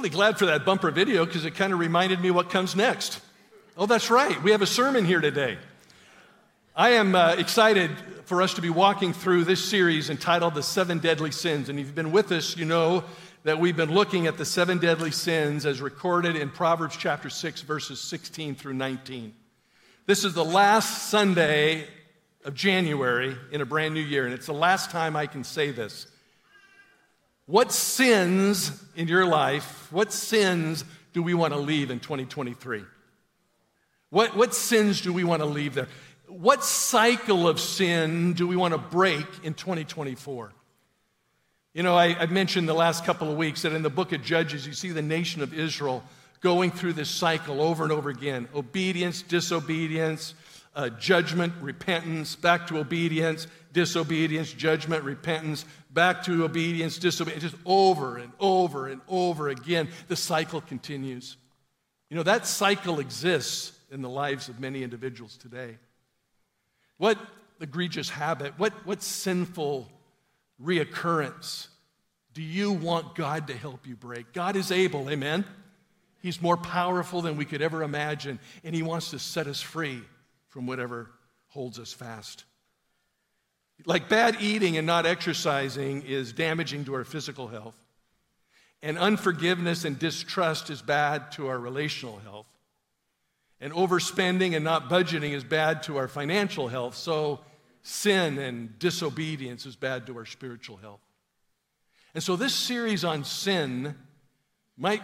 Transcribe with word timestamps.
Really 0.00 0.08
glad 0.08 0.38
for 0.38 0.46
that 0.46 0.64
bumper 0.64 0.90
video 0.90 1.26
because 1.26 1.44
it 1.44 1.54
kind 1.56 1.74
of 1.74 1.78
reminded 1.78 2.22
me 2.22 2.30
what 2.30 2.48
comes 2.48 2.74
next. 2.74 3.20
Oh, 3.76 3.84
that's 3.84 4.08
right. 4.08 4.42
We 4.42 4.52
have 4.52 4.62
a 4.62 4.66
sermon 4.66 5.04
here 5.04 5.20
today. 5.20 5.58
I 6.74 6.92
am 6.92 7.14
uh, 7.14 7.34
excited 7.36 7.90
for 8.24 8.40
us 8.40 8.54
to 8.54 8.62
be 8.62 8.70
walking 8.70 9.12
through 9.12 9.44
this 9.44 9.62
series 9.62 10.08
entitled 10.08 10.54
The 10.54 10.62
Seven 10.62 11.00
Deadly 11.00 11.30
Sins. 11.30 11.68
And 11.68 11.78
if 11.78 11.84
you've 11.84 11.94
been 11.94 12.12
with 12.12 12.32
us, 12.32 12.56
you 12.56 12.64
know 12.64 13.04
that 13.42 13.60
we've 13.60 13.76
been 13.76 13.92
looking 13.92 14.26
at 14.26 14.38
the 14.38 14.46
seven 14.46 14.78
deadly 14.78 15.10
sins 15.10 15.66
as 15.66 15.82
recorded 15.82 16.34
in 16.34 16.48
Proverbs 16.48 16.96
chapter 16.96 17.28
6, 17.28 17.60
verses 17.60 18.00
16 18.00 18.54
through 18.54 18.72
19. 18.72 19.34
This 20.06 20.24
is 20.24 20.32
the 20.32 20.42
last 20.42 21.10
Sunday 21.10 21.86
of 22.46 22.54
January 22.54 23.36
in 23.52 23.60
a 23.60 23.66
brand 23.66 23.92
new 23.92 24.00
year, 24.00 24.24
and 24.24 24.32
it's 24.32 24.46
the 24.46 24.54
last 24.54 24.90
time 24.90 25.14
I 25.14 25.26
can 25.26 25.44
say 25.44 25.72
this. 25.72 26.06
What 27.50 27.72
sins 27.72 28.80
in 28.94 29.08
your 29.08 29.26
life, 29.26 29.88
what 29.90 30.12
sins 30.12 30.84
do 31.12 31.20
we 31.20 31.34
want 31.34 31.52
to 31.52 31.58
leave 31.58 31.90
in 31.90 31.98
2023? 31.98 32.84
What, 34.10 34.36
what 34.36 34.54
sins 34.54 35.00
do 35.00 35.12
we 35.12 35.24
want 35.24 35.42
to 35.42 35.46
leave 35.46 35.74
there? 35.74 35.88
What 36.28 36.62
cycle 36.62 37.48
of 37.48 37.58
sin 37.58 38.34
do 38.34 38.46
we 38.46 38.54
want 38.54 38.74
to 38.74 38.78
break 38.78 39.26
in 39.42 39.54
2024? 39.54 40.52
You 41.74 41.82
know, 41.82 41.96
I, 41.96 42.12
have 42.12 42.30
mentioned 42.30 42.68
the 42.68 42.72
last 42.72 43.04
couple 43.04 43.28
of 43.28 43.36
weeks 43.36 43.62
that 43.62 43.72
in 43.72 43.82
the 43.82 43.90
book 43.90 44.12
of 44.12 44.22
Judges, 44.22 44.64
you 44.64 44.72
see 44.72 44.92
the 44.92 45.02
nation 45.02 45.42
of 45.42 45.52
Israel 45.52 46.04
going 46.40 46.70
through 46.70 46.92
this 46.92 47.10
cycle 47.10 47.60
over 47.60 47.82
and 47.82 47.92
over 47.92 48.10
again 48.10 48.46
obedience, 48.54 49.22
disobedience, 49.22 50.34
uh, 50.74 50.88
judgment, 50.90 51.52
repentance, 51.60 52.36
back 52.36 52.66
to 52.68 52.78
obedience, 52.78 53.46
disobedience, 53.72 54.52
judgment, 54.52 55.04
repentance, 55.04 55.64
back 55.90 56.22
to 56.24 56.44
obedience, 56.44 56.98
disobedience, 56.98 57.50
just 57.50 57.62
over 57.66 58.16
and 58.18 58.32
over 58.38 58.86
and 58.86 59.00
over 59.08 59.48
again. 59.48 59.88
The 60.08 60.16
cycle 60.16 60.60
continues. 60.60 61.36
You 62.08 62.16
know, 62.16 62.22
that 62.22 62.46
cycle 62.46 63.00
exists 63.00 63.72
in 63.90 64.02
the 64.02 64.08
lives 64.08 64.48
of 64.48 64.60
many 64.60 64.82
individuals 64.82 65.36
today. 65.36 65.76
What 66.98 67.18
egregious 67.60 68.08
habit, 68.08 68.54
what, 68.58 68.72
what 68.86 69.02
sinful 69.02 69.88
reoccurrence 70.62 71.68
do 72.32 72.42
you 72.42 72.72
want 72.72 73.14
God 73.16 73.48
to 73.48 73.54
help 73.54 73.86
you 73.86 73.96
break? 73.96 74.32
God 74.32 74.54
is 74.54 74.70
able, 74.70 75.10
amen? 75.10 75.44
He's 76.22 76.40
more 76.40 76.56
powerful 76.56 77.22
than 77.22 77.36
we 77.36 77.44
could 77.44 77.62
ever 77.62 77.82
imagine, 77.82 78.38
and 78.62 78.74
He 78.74 78.82
wants 78.82 79.10
to 79.10 79.18
set 79.18 79.46
us 79.46 79.60
free 79.60 80.02
from 80.50 80.66
whatever 80.66 81.10
holds 81.48 81.78
us 81.78 81.92
fast. 81.92 82.44
Like 83.86 84.08
bad 84.08 84.36
eating 84.40 84.76
and 84.76 84.86
not 84.86 85.06
exercising 85.06 86.02
is 86.02 86.32
damaging 86.32 86.84
to 86.84 86.94
our 86.94 87.04
physical 87.04 87.48
health, 87.48 87.76
and 88.82 88.98
unforgiveness 88.98 89.84
and 89.84 89.98
distrust 89.98 90.70
is 90.70 90.82
bad 90.82 91.32
to 91.32 91.48
our 91.48 91.58
relational 91.58 92.18
health, 92.18 92.46
and 93.60 93.72
overspending 93.72 94.54
and 94.54 94.64
not 94.64 94.90
budgeting 94.90 95.32
is 95.32 95.44
bad 95.44 95.82
to 95.84 95.96
our 95.96 96.08
financial 96.08 96.68
health. 96.68 96.94
So, 96.94 97.40
sin 97.82 98.38
and 98.38 98.78
disobedience 98.78 99.64
is 99.64 99.76
bad 99.76 100.06
to 100.06 100.16
our 100.18 100.26
spiritual 100.26 100.76
health. 100.76 101.00
And 102.14 102.22
so, 102.22 102.36
this 102.36 102.54
series 102.54 103.04
on 103.04 103.24
sin 103.24 103.94
might 104.76 105.02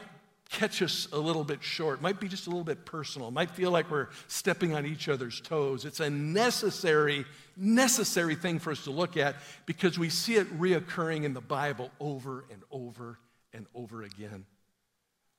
catch 0.48 0.80
us 0.82 1.08
a 1.12 1.18
little 1.18 1.44
bit 1.44 1.62
short, 1.62 2.00
might 2.00 2.20
be 2.20 2.28
just 2.28 2.46
a 2.46 2.50
little 2.50 2.64
bit 2.64 2.86
personal, 2.86 3.30
might 3.30 3.50
feel 3.50 3.70
like 3.70 3.90
we're 3.90 4.08
stepping 4.28 4.74
on 4.74 4.86
each 4.86 5.08
other's 5.08 5.40
toes. 5.40 5.84
It's 5.84 6.00
a 6.00 6.08
necessary, 6.10 7.24
necessary 7.56 8.34
thing 8.34 8.58
for 8.58 8.70
us 8.70 8.84
to 8.84 8.90
look 8.90 9.16
at 9.16 9.36
because 9.66 9.98
we 9.98 10.08
see 10.08 10.36
it 10.36 10.58
reoccurring 10.58 11.24
in 11.24 11.34
the 11.34 11.40
Bible 11.40 11.90
over 12.00 12.44
and 12.50 12.62
over 12.70 13.18
and 13.52 13.66
over 13.74 14.02
again. 14.02 14.44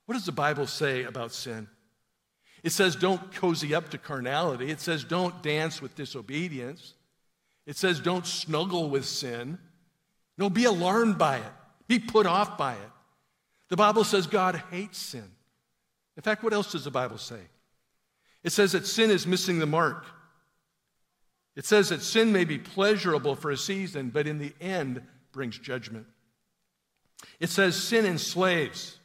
What 0.05 0.15
does 0.15 0.25
the 0.25 0.31
Bible 0.31 0.67
say 0.67 1.03
about 1.03 1.31
sin? 1.31 1.67
It 2.63 2.71
says 2.71 2.95
don't 2.95 3.31
cozy 3.33 3.73
up 3.73 3.89
to 3.89 3.97
carnality. 3.97 4.69
It 4.69 4.81
says 4.81 5.03
don't 5.03 5.41
dance 5.41 5.81
with 5.81 5.95
disobedience. 5.95 6.93
It 7.65 7.77
says 7.77 7.99
don't 7.99 8.25
snuggle 8.25 8.89
with 8.89 9.05
sin. 9.05 9.59
No, 10.37 10.49
be 10.49 10.65
alarmed 10.65 11.17
by 11.17 11.37
it. 11.37 11.51
Be 11.87 11.99
put 11.99 12.25
off 12.25 12.57
by 12.57 12.73
it. 12.73 12.91
The 13.69 13.75
Bible 13.75 14.03
says 14.03 14.27
God 14.27 14.61
hates 14.71 14.97
sin. 14.97 15.29
In 16.15 16.23
fact, 16.23 16.43
what 16.43 16.53
else 16.53 16.71
does 16.71 16.83
the 16.83 16.91
Bible 16.91 17.17
say? 17.17 17.41
It 18.43 18.51
says 18.51 18.71
that 18.71 18.87
sin 18.87 19.11
is 19.11 19.27
missing 19.27 19.59
the 19.59 19.65
mark. 19.65 20.05
It 21.55 21.65
says 21.65 21.89
that 21.89 22.01
sin 22.01 22.31
may 22.31 22.45
be 22.45 22.57
pleasurable 22.57 23.35
for 23.35 23.51
a 23.51 23.57
season, 23.57 24.09
but 24.09 24.27
in 24.27 24.37
the 24.37 24.53
end 24.61 25.01
brings 25.31 25.57
judgment. 25.57 26.05
It 27.39 27.49
says 27.49 27.75
sin 27.75 28.05
enslaves, 28.05 28.99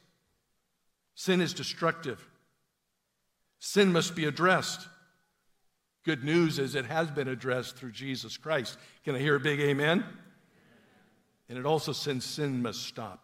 sin 1.15 1.41
is 1.41 1.53
destructive, 1.53 2.25
sin 3.59 3.91
must 3.91 4.15
be 4.15 4.25
addressed. 4.25 4.87
Good 6.05 6.23
news 6.23 6.59
is 6.59 6.75
it 6.75 6.85
has 6.85 7.09
been 7.09 7.27
addressed 7.27 7.75
through 7.75 7.91
Jesus 7.91 8.37
Christ. 8.37 8.77
Can 9.03 9.15
I 9.15 9.19
hear 9.19 9.35
a 9.35 9.39
big 9.39 9.59
amen? 9.59 10.03
And 11.49 11.57
it 11.57 11.65
also 11.65 11.91
says 11.91 12.23
sin 12.23 12.61
must 12.61 12.83
stop. 12.83 13.22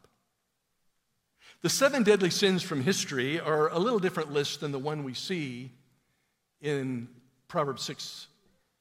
The 1.61 1.69
seven 1.69 2.03
deadly 2.03 2.29
sins 2.29 2.63
from 2.63 2.81
history 2.81 3.39
are 3.39 3.67
a 3.67 3.79
little 3.79 3.99
different 3.99 4.31
list 4.31 4.61
than 4.61 4.71
the 4.71 4.79
one 4.79 5.03
we 5.03 5.13
see 5.13 5.71
in 6.61 7.09
Proverbs 7.49 7.83
6, 7.83 8.27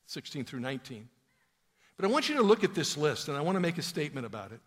16 0.07 0.45
through 0.45 0.61
19. 0.61 1.09
But 1.97 2.05
I 2.05 2.09
want 2.09 2.29
you 2.29 2.37
to 2.37 2.43
look 2.43 2.63
at 2.63 2.75
this 2.75 2.97
list 2.97 3.27
and 3.27 3.37
I 3.37 3.41
want 3.41 3.57
to 3.57 3.61
make 3.61 3.79
a 3.79 3.83
statement 3.83 4.27
about 4.27 4.53
it 4.53 4.61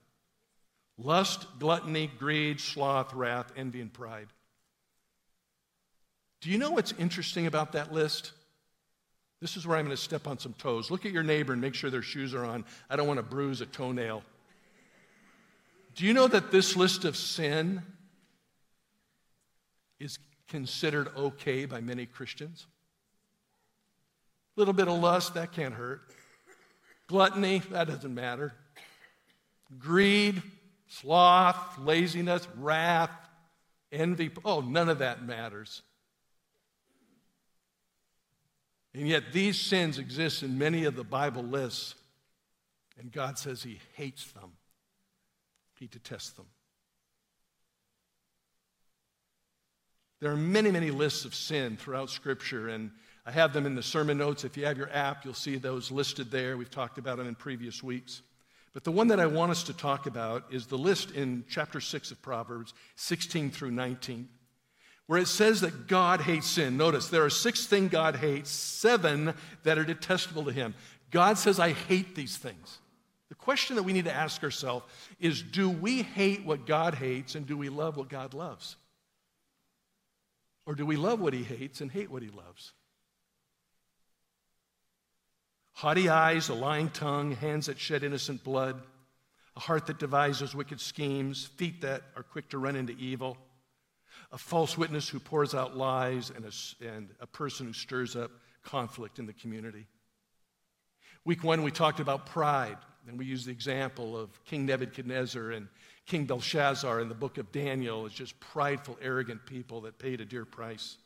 lust, 0.97 1.47
gluttony, 1.57 2.11
greed, 2.19 2.59
sloth, 2.59 3.13
wrath, 3.13 3.51
envy, 3.55 3.81
and 3.81 3.91
pride. 3.91 4.27
Do 6.41 6.49
you 6.49 6.57
know 6.57 6.71
what's 6.71 6.93
interesting 6.93 7.47
about 7.47 7.71
that 7.71 7.93
list? 7.93 8.33
This 9.39 9.55
is 9.55 9.65
where 9.65 9.77
I'm 9.77 9.85
going 9.85 9.95
to 9.95 10.01
step 10.01 10.27
on 10.27 10.37
some 10.37 10.53
toes. 10.53 10.91
Look 10.91 11.05
at 11.05 11.11
your 11.11 11.23
neighbor 11.23 11.53
and 11.53 11.61
make 11.61 11.73
sure 11.73 11.89
their 11.89 12.01
shoes 12.01 12.33
are 12.33 12.45
on. 12.45 12.65
I 12.89 12.95
don't 12.97 13.07
want 13.07 13.17
to 13.17 13.23
bruise 13.23 13.61
a 13.61 13.65
toenail. 13.65 14.21
Do 15.95 16.05
you 16.05 16.13
know 16.13 16.27
that 16.27 16.51
this 16.51 16.75
list 16.75 17.05
of 17.05 17.17
sin 17.17 17.81
is 20.01 20.17
considered 20.47 21.09
okay 21.15 21.65
by 21.65 21.79
many 21.79 22.05
Christians. 22.05 22.65
A 24.55 24.59
little 24.59 24.73
bit 24.73 24.87
of 24.87 24.99
lust, 24.99 25.35
that 25.35 25.51
can't 25.51 25.73
hurt. 25.73 26.01
Gluttony, 27.07 27.59
that 27.71 27.87
doesn't 27.87 28.13
matter. 28.13 28.53
Greed, 29.77 30.41
sloth, 30.87 31.77
laziness, 31.79 32.47
wrath, 32.57 33.11
envy, 33.91 34.31
oh, 34.43 34.61
none 34.61 34.89
of 34.89 34.99
that 34.99 35.25
matters. 35.25 35.83
And 38.93 39.07
yet, 39.07 39.31
these 39.31 39.57
sins 39.57 39.99
exist 39.99 40.43
in 40.43 40.57
many 40.57 40.83
of 40.83 40.95
the 40.95 41.03
Bible 41.03 41.43
lists, 41.43 41.95
and 42.99 43.09
God 43.09 43.37
says 43.37 43.63
He 43.63 43.79
hates 43.93 44.29
them, 44.33 44.51
He 45.79 45.87
detests 45.87 46.31
them. 46.31 46.47
There 50.21 50.31
are 50.31 50.37
many, 50.37 50.69
many 50.69 50.91
lists 50.91 51.25
of 51.25 51.33
sin 51.33 51.77
throughout 51.77 52.11
Scripture, 52.11 52.69
and 52.69 52.91
I 53.25 53.31
have 53.31 53.53
them 53.53 53.65
in 53.65 53.73
the 53.73 53.81
sermon 53.81 54.19
notes. 54.19 54.43
If 54.43 54.55
you 54.55 54.65
have 54.65 54.77
your 54.77 54.91
app, 54.93 55.25
you'll 55.25 55.33
see 55.33 55.57
those 55.57 55.89
listed 55.89 56.29
there. 56.29 56.57
We've 56.57 56.69
talked 56.69 56.99
about 56.99 57.17
them 57.17 57.27
in 57.27 57.33
previous 57.33 57.81
weeks. 57.81 58.21
But 58.73 58.83
the 58.83 58.91
one 58.91 59.07
that 59.07 59.19
I 59.19 59.25
want 59.25 59.51
us 59.51 59.63
to 59.63 59.73
talk 59.73 60.05
about 60.05 60.45
is 60.51 60.67
the 60.67 60.77
list 60.77 61.11
in 61.11 61.43
chapter 61.49 61.81
6 61.81 62.11
of 62.11 62.21
Proverbs, 62.21 62.75
16 62.97 63.49
through 63.49 63.71
19, 63.71 64.29
where 65.07 65.19
it 65.19 65.27
says 65.27 65.61
that 65.61 65.87
God 65.87 66.21
hates 66.21 66.47
sin. 66.47 66.77
Notice 66.77 67.07
there 67.07 67.25
are 67.25 67.29
six 67.29 67.65
things 67.65 67.91
God 67.91 68.15
hates, 68.15 68.51
seven 68.51 69.33
that 69.63 69.79
are 69.79 69.83
detestable 69.83 70.45
to 70.45 70.51
him. 70.51 70.75
God 71.09 71.39
says, 71.39 71.59
I 71.59 71.73
hate 71.73 72.15
these 72.15 72.37
things. 72.37 72.77
The 73.29 73.35
question 73.35 73.75
that 73.75 73.83
we 73.83 73.91
need 73.91 74.05
to 74.05 74.13
ask 74.13 74.43
ourselves 74.43 74.85
is 75.19 75.41
do 75.41 75.67
we 75.67 76.03
hate 76.03 76.45
what 76.45 76.67
God 76.67 76.93
hates 76.93 77.33
and 77.33 77.47
do 77.47 77.57
we 77.57 77.69
love 77.69 77.97
what 77.97 78.07
God 78.07 78.35
loves? 78.35 78.75
Or 80.65 80.75
do 80.75 80.85
we 80.85 80.95
love 80.95 81.19
what 81.19 81.33
he 81.33 81.43
hates 81.43 81.81
and 81.81 81.91
hate 81.91 82.11
what 82.11 82.21
he 82.21 82.29
loves? 82.29 82.73
Haughty 85.73 86.09
eyes, 86.09 86.49
a 86.49 86.53
lying 86.53 86.89
tongue, 86.89 87.31
hands 87.31 87.65
that 87.65 87.79
shed 87.79 88.03
innocent 88.03 88.43
blood, 88.43 88.81
a 89.55 89.59
heart 89.59 89.87
that 89.87 89.99
devises 89.99 90.53
wicked 90.53 90.79
schemes, 90.79 91.45
feet 91.45 91.81
that 91.81 92.03
are 92.15 92.23
quick 92.23 92.49
to 92.49 92.57
run 92.57 92.75
into 92.75 92.93
evil, 92.93 93.37
a 94.31 94.37
false 94.37 94.77
witness 94.77 95.09
who 95.09 95.19
pours 95.19 95.55
out 95.55 95.75
lies, 95.75 96.31
and 96.35 96.45
a, 96.45 96.85
and 96.85 97.09
a 97.19 97.27
person 97.27 97.67
who 97.67 97.73
stirs 97.73 98.15
up 98.15 98.31
conflict 98.63 99.17
in 99.17 99.25
the 99.25 99.33
community. 99.33 99.87
Week 101.25 101.43
one, 101.43 101.63
we 101.63 101.71
talked 101.71 101.99
about 101.99 102.27
pride, 102.27 102.77
and 103.07 103.17
we 103.17 103.25
used 103.25 103.47
the 103.47 103.51
example 103.51 104.17
of 104.17 104.43
King 104.45 104.65
Nebuchadnezzar 104.65 105.51
and 105.51 105.67
King 106.05 106.25
Belshazzar 106.25 106.99
in 106.99 107.09
the 107.09 107.15
book 107.15 107.37
of 107.37 107.51
Daniel 107.51 108.05
is 108.05 108.13
just 108.13 108.39
prideful, 108.39 108.97
arrogant 109.01 109.45
people 109.45 109.81
that 109.81 109.97
paid 109.99 110.21
a 110.21 110.25
dear 110.25 110.45
price. 110.45 110.97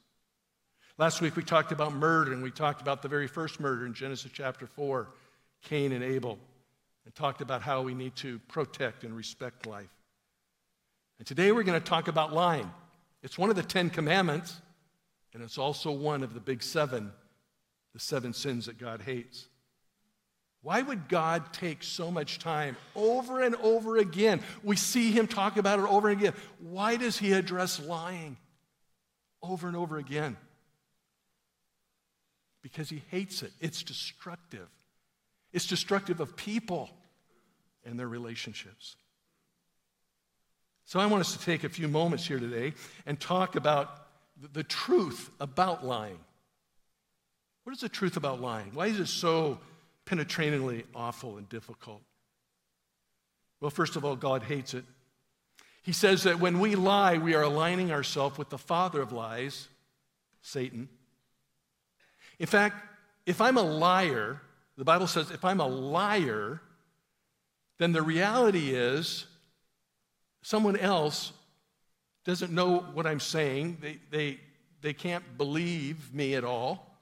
Last 0.98 1.22
week 1.22 1.36
we 1.36 1.44
talked 1.44 1.72
about 1.72 1.94
murder, 1.94 2.32
and 2.32 2.42
we 2.42 2.52
talked 2.52 2.82
about 2.82 3.02
the 3.02 3.10
very 3.10 3.28
first 3.28 3.60
murder 3.60 3.86
in 3.86 3.94
Genesis 3.94 4.32
chapter 4.34 4.66
4, 4.66 5.10
Cain 5.64 5.92
and 5.92 6.04
Abel, 6.04 6.40
and 7.04 7.14
talked 7.14 7.42
about 7.42 7.62
how 7.62 7.82
we 7.82 7.94
need 7.94 8.16
to 8.18 8.40
protect 8.48 9.04
and 9.04 9.16
respect 9.16 9.66
life. 9.66 9.94
And 11.18 11.28
today 11.28 11.52
we're 11.52 11.64
going 11.64 11.80
to 11.80 11.86
talk 11.86 12.08
about 12.08 12.34
lying. 12.34 12.72
It's 13.24 13.38
one 13.38 13.50
of 13.50 13.56
the 13.56 13.64
Ten 13.64 13.90
Commandments, 13.90 14.62
and 15.34 15.44
it's 15.44 15.58
also 15.58 15.92
one 15.92 16.24
of 16.24 16.34
the 16.34 16.40
big 16.40 16.64
seven, 16.64 17.12
the 17.94 18.00
seven 18.00 18.34
sins 18.34 18.66
that 18.68 18.78
God 18.78 19.02
hates. 19.02 19.48
Why 20.66 20.82
would 20.82 21.10
God 21.10 21.54
take 21.54 21.84
so 21.84 22.10
much 22.10 22.40
time 22.40 22.76
over 22.96 23.40
and 23.40 23.54
over 23.58 23.98
again? 23.98 24.42
We 24.64 24.78
see 24.78 25.12
him 25.12 25.28
talk 25.28 25.58
about 25.58 25.78
it 25.78 25.86
over 25.86 26.10
and 26.10 26.20
again. 26.20 26.34
Why 26.58 26.96
does 26.96 27.20
he 27.20 27.34
address 27.34 27.80
lying 27.80 28.38
over 29.44 29.68
and 29.68 29.78
over 29.78 29.98
again? 30.00 30.38
Because 32.64 32.90
he 32.90 33.04
hates 33.12 33.44
it. 33.44 33.52
It's 33.62 33.84
destructive. 33.84 34.68
It's 35.54 35.68
destructive 35.68 36.20
of 36.20 36.36
people 36.36 36.90
and 37.86 38.00
their 38.00 38.08
relationships. 38.08 38.96
So 40.86 41.00
I 41.00 41.06
want 41.06 41.22
us 41.22 41.38
to 41.38 41.46
take 41.46 41.64
a 41.64 41.70
few 41.70 41.88
moments 41.88 42.26
here 42.26 42.40
today 42.40 42.74
and 43.06 43.20
talk 43.20 43.56
about 43.56 44.08
the 44.52 44.64
truth 44.64 45.30
about 45.40 45.86
lying. 45.86 46.18
What 47.66 47.74
is 47.74 47.82
the 47.82 47.90
truth 47.90 48.18
about 48.18 48.42
lying? 48.42 48.72
Why 48.74 48.88
is 48.88 49.00
it 49.00 49.10
so 49.10 49.60
penetratingly 50.06 50.84
awful 50.94 51.38
and 51.38 51.48
difficult? 51.50 52.02
Well, 53.62 53.72
first 53.72 53.96
of 53.96 54.06
all, 54.06 54.16
God 54.16 54.44
hates 54.44 54.74
it. 54.74 54.84
He 55.82 55.92
says 55.92 56.24
that 56.24 56.40
when 56.40 56.60
we 56.60 56.76
lie, 56.76 57.18
we 57.18 57.36
are 57.36 57.44
aligning 57.44 57.92
ourselves 57.92 58.38
with 58.38 58.50
the 58.50 58.58
father 58.58 59.02
of 59.02 59.12
lies, 59.12 59.68
Satan. 60.42 60.90
In 62.40 62.48
fact, 62.48 62.84
if 63.26 63.40
I'm 63.40 63.58
a 63.58 63.64
liar, 63.64 64.42
the 64.78 64.84
Bible 64.84 65.08
says 65.08 65.32
if 65.32 65.46
I'm 65.46 65.60
a 65.60 65.68
liar, 65.68 66.62
then 67.78 67.92
the 67.92 68.02
reality 68.02 68.72
is 68.72 69.26
someone 70.42 70.76
else 70.78 71.32
doesn't 72.24 72.52
know 72.52 72.80
what 72.94 73.06
I'm 73.06 73.20
saying. 73.20 73.78
They, 73.82 74.00
they, 74.10 74.40
they 74.82 74.94
can't 74.94 75.38
believe 75.38 76.14
me 76.14 76.36
at 76.36 76.44
all. 76.44 76.95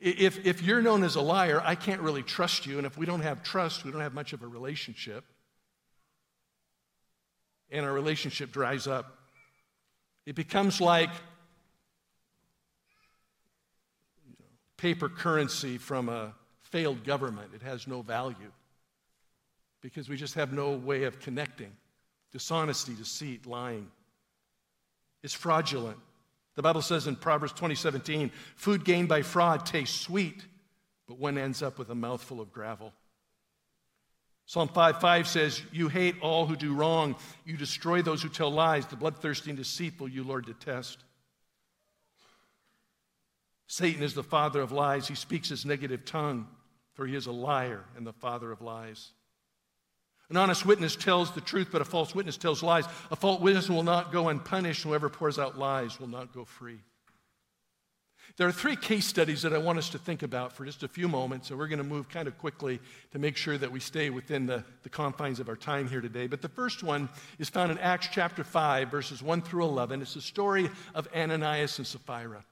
If, 0.00 0.46
if 0.46 0.62
you're 0.62 0.82
known 0.82 1.02
as 1.02 1.16
a 1.16 1.20
liar, 1.20 1.62
I 1.64 1.74
can't 1.74 2.00
really 2.00 2.22
trust 2.22 2.66
you. 2.66 2.78
And 2.78 2.86
if 2.86 2.96
we 2.98 3.06
don't 3.06 3.22
have 3.22 3.42
trust, 3.42 3.84
we 3.84 3.90
don't 3.90 4.00
have 4.00 4.14
much 4.14 4.32
of 4.32 4.42
a 4.42 4.46
relationship. 4.46 5.24
And 7.70 7.84
our 7.84 7.92
relationship 7.92 8.52
dries 8.52 8.86
up. 8.86 9.18
It 10.26 10.34
becomes 10.34 10.80
like 10.80 11.10
paper 14.76 15.08
currency 15.08 15.78
from 15.78 16.08
a 16.08 16.34
failed 16.62 17.04
government. 17.04 17.50
It 17.54 17.62
has 17.62 17.86
no 17.86 18.02
value 18.02 18.52
because 19.80 20.08
we 20.08 20.16
just 20.16 20.34
have 20.34 20.52
no 20.52 20.72
way 20.72 21.04
of 21.04 21.20
connecting. 21.20 21.72
Dishonesty, 22.32 22.94
deceit, 22.94 23.46
lying. 23.46 23.90
It's 25.22 25.34
fraudulent. 25.34 25.98
The 26.58 26.62
Bible 26.62 26.82
says 26.82 27.06
in 27.06 27.14
Proverbs 27.14 27.52
20:17, 27.52 28.32
food 28.56 28.84
gained 28.84 29.08
by 29.08 29.22
fraud 29.22 29.64
tastes 29.64 30.00
sweet, 30.00 30.44
but 31.06 31.16
one 31.16 31.38
ends 31.38 31.62
up 31.62 31.78
with 31.78 31.88
a 31.88 31.94
mouthful 31.94 32.40
of 32.40 32.50
gravel. 32.50 32.92
Psalm 34.44 34.66
5 34.66 35.00
5 35.00 35.28
says, 35.28 35.62
You 35.70 35.86
hate 35.86 36.16
all 36.20 36.46
who 36.46 36.56
do 36.56 36.74
wrong. 36.74 37.14
You 37.44 37.56
destroy 37.56 38.02
those 38.02 38.24
who 38.24 38.28
tell 38.28 38.50
lies. 38.50 38.86
The 38.86 38.96
bloodthirsty 38.96 39.50
and 39.50 39.56
deceitful 39.56 40.08
you, 40.08 40.24
Lord, 40.24 40.46
detest. 40.46 40.98
Satan 43.68 44.02
is 44.02 44.14
the 44.14 44.24
father 44.24 44.60
of 44.60 44.72
lies. 44.72 45.06
He 45.06 45.14
speaks 45.14 45.50
his 45.50 45.64
negative 45.64 46.04
tongue, 46.04 46.48
for 46.94 47.06
he 47.06 47.14
is 47.14 47.26
a 47.26 47.32
liar 47.32 47.84
and 47.96 48.04
the 48.04 48.12
father 48.12 48.50
of 48.50 48.62
lies. 48.62 49.12
An 50.30 50.36
honest 50.36 50.66
witness 50.66 50.94
tells 50.94 51.32
the 51.32 51.40
truth, 51.40 51.68
but 51.72 51.80
a 51.80 51.86
false 51.86 52.14
witness 52.14 52.36
tells 52.36 52.62
lies. 52.62 52.84
A 53.10 53.16
false 53.16 53.40
witness 53.40 53.70
will 53.70 53.82
not 53.82 54.12
go 54.12 54.28
unpunished. 54.28 54.82
Whoever 54.82 55.08
pours 55.08 55.38
out 55.38 55.58
lies 55.58 55.98
will 55.98 56.08
not 56.08 56.34
go 56.34 56.44
free. 56.44 56.80
There 58.36 58.46
are 58.46 58.52
three 58.52 58.76
case 58.76 59.06
studies 59.06 59.42
that 59.42 59.54
I 59.54 59.58
want 59.58 59.78
us 59.78 59.88
to 59.90 59.98
think 59.98 60.22
about 60.22 60.52
for 60.52 60.64
just 60.64 60.82
a 60.82 60.88
few 60.88 61.08
moments, 61.08 61.50
and 61.50 61.58
we're 61.58 61.66
going 61.66 61.78
to 61.78 61.84
move 61.84 62.08
kind 62.08 62.28
of 62.28 62.36
quickly 62.38 62.78
to 63.12 63.18
make 63.18 63.36
sure 63.36 63.56
that 63.56 63.72
we 63.72 63.80
stay 63.80 64.10
within 64.10 64.46
the, 64.46 64.64
the 64.82 64.90
confines 64.90 65.40
of 65.40 65.48
our 65.48 65.56
time 65.56 65.88
here 65.88 66.02
today. 66.02 66.26
But 66.26 66.42
the 66.42 66.48
first 66.48 66.82
one 66.82 67.08
is 67.38 67.48
found 67.48 67.72
in 67.72 67.78
Acts 67.78 68.08
chapter 68.12 68.44
5, 68.44 68.90
verses 68.90 69.22
1 69.22 69.42
through 69.42 69.64
11. 69.64 70.02
It's 70.02 70.14
the 70.14 70.20
story 70.20 70.68
of 70.94 71.08
Ananias 71.16 71.78
and 71.78 71.86
Sapphira. 71.86 72.44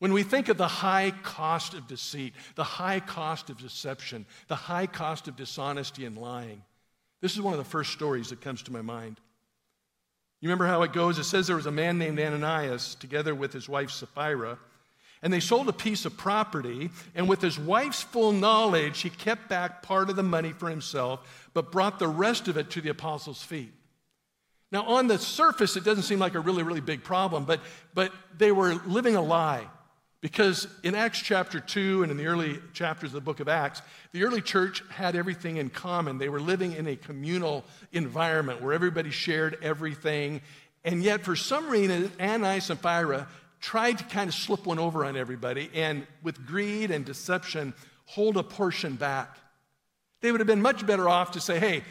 When 0.00 0.12
we 0.12 0.24
think 0.24 0.48
of 0.48 0.58
the 0.58 0.66
high 0.66 1.12
cost 1.22 1.74
of 1.74 1.86
deceit, 1.86 2.34
the 2.56 2.64
high 2.64 2.98
cost 2.98 3.50
of 3.50 3.58
deception, 3.58 4.26
the 4.48 4.56
high 4.56 4.88
cost 4.88 5.28
of 5.28 5.36
dishonesty 5.36 6.04
and 6.04 6.18
lying, 6.18 6.60
this 7.22 7.32
is 7.32 7.40
one 7.40 7.54
of 7.54 7.58
the 7.58 7.64
first 7.64 7.92
stories 7.92 8.28
that 8.28 8.42
comes 8.42 8.62
to 8.64 8.72
my 8.72 8.82
mind. 8.82 9.18
You 10.40 10.48
remember 10.48 10.66
how 10.66 10.82
it 10.82 10.92
goes? 10.92 11.18
It 11.18 11.24
says 11.24 11.46
there 11.46 11.56
was 11.56 11.66
a 11.66 11.70
man 11.70 11.96
named 11.98 12.18
Ananias 12.18 12.96
together 12.96 13.34
with 13.34 13.52
his 13.52 13.68
wife 13.68 13.90
Sapphira, 13.90 14.58
and 15.22 15.32
they 15.32 15.38
sold 15.38 15.68
a 15.68 15.72
piece 15.72 16.04
of 16.04 16.16
property, 16.16 16.90
and 17.14 17.28
with 17.28 17.40
his 17.40 17.56
wife's 17.56 18.02
full 18.02 18.32
knowledge, 18.32 19.02
he 19.02 19.08
kept 19.08 19.48
back 19.48 19.82
part 19.82 20.10
of 20.10 20.16
the 20.16 20.24
money 20.24 20.50
for 20.50 20.68
himself, 20.68 21.48
but 21.54 21.70
brought 21.70 22.00
the 22.00 22.08
rest 22.08 22.48
of 22.48 22.56
it 22.56 22.70
to 22.70 22.80
the 22.80 22.90
apostles' 22.90 23.42
feet. 23.42 23.72
Now, 24.72 24.82
on 24.84 25.06
the 25.06 25.18
surface, 25.18 25.76
it 25.76 25.84
doesn't 25.84 26.04
seem 26.04 26.18
like 26.18 26.34
a 26.34 26.40
really, 26.40 26.64
really 26.64 26.80
big 26.80 27.04
problem, 27.04 27.44
but, 27.44 27.60
but 27.94 28.12
they 28.36 28.50
were 28.50 28.74
living 28.86 29.14
a 29.14 29.22
lie. 29.22 29.68
Because 30.22 30.68
in 30.84 30.94
Acts 30.94 31.18
chapter 31.18 31.58
2 31.58 32.04
and 32.04 32.12
in 32.12 32.16
the 32.16 32.26
early 32.26 32.60
chapters 32.72 33.10
of 33.10 33.14
the 33.14 33.20
book 33.20 33.40
of 33.40 33.48
Acts, 33.48 33.82
the 34.12 34.22
early 34.22 34.40
church 34.40 34.84
had 34.88 35.16
everything 35.16 35.56
in 35.56 35.68
common. 35.68 36.16
They 36.16 36.28
were 36.28 36.40
living 36.40 36.72
in 36.74 36.86
a 36.86 36.94
communal 36.94 37.64
environment 37.90 38.62
where 38.62 38.72
everybody 38.72 39.10
shared 39.10 39.58
everything. 39.62 40.40
And 40.84 41.02
yet, 41.02 41.24
for 41.24 41.34
some 41.34 41.68
reason, 41.68 42.12
Ananias 42.20 42.70
and 42.70 42.78
Sapphira 42.78 43.26
tried 43.60 43.98
to 43.98 44.04
kind 44.04 44.28
of 44.28 44.34
slip 44.34 44.64
one 44.64 44.78
over 44.78 45.04
on 45.04 45.16
everybody 45.16 45.68
and, 45.74 46.06
with 46.22 46.46
greed 46.46 46.92
and 46.92 47.04
deception, 47.04 47.74
hold 48.06 48.36
a 48.36 48.44
portion 48.44 48.94
back. 48.94 49.36
They 50.20 50.30
would 50.30 50.40
have 50.40 50.46
been 50.46 50.62
much 50.62 50.86
better 50.86 51.08
off 51.08 51.32
to 51.32 51.40
say, 51.40 51.58
hey, 51.58 51.82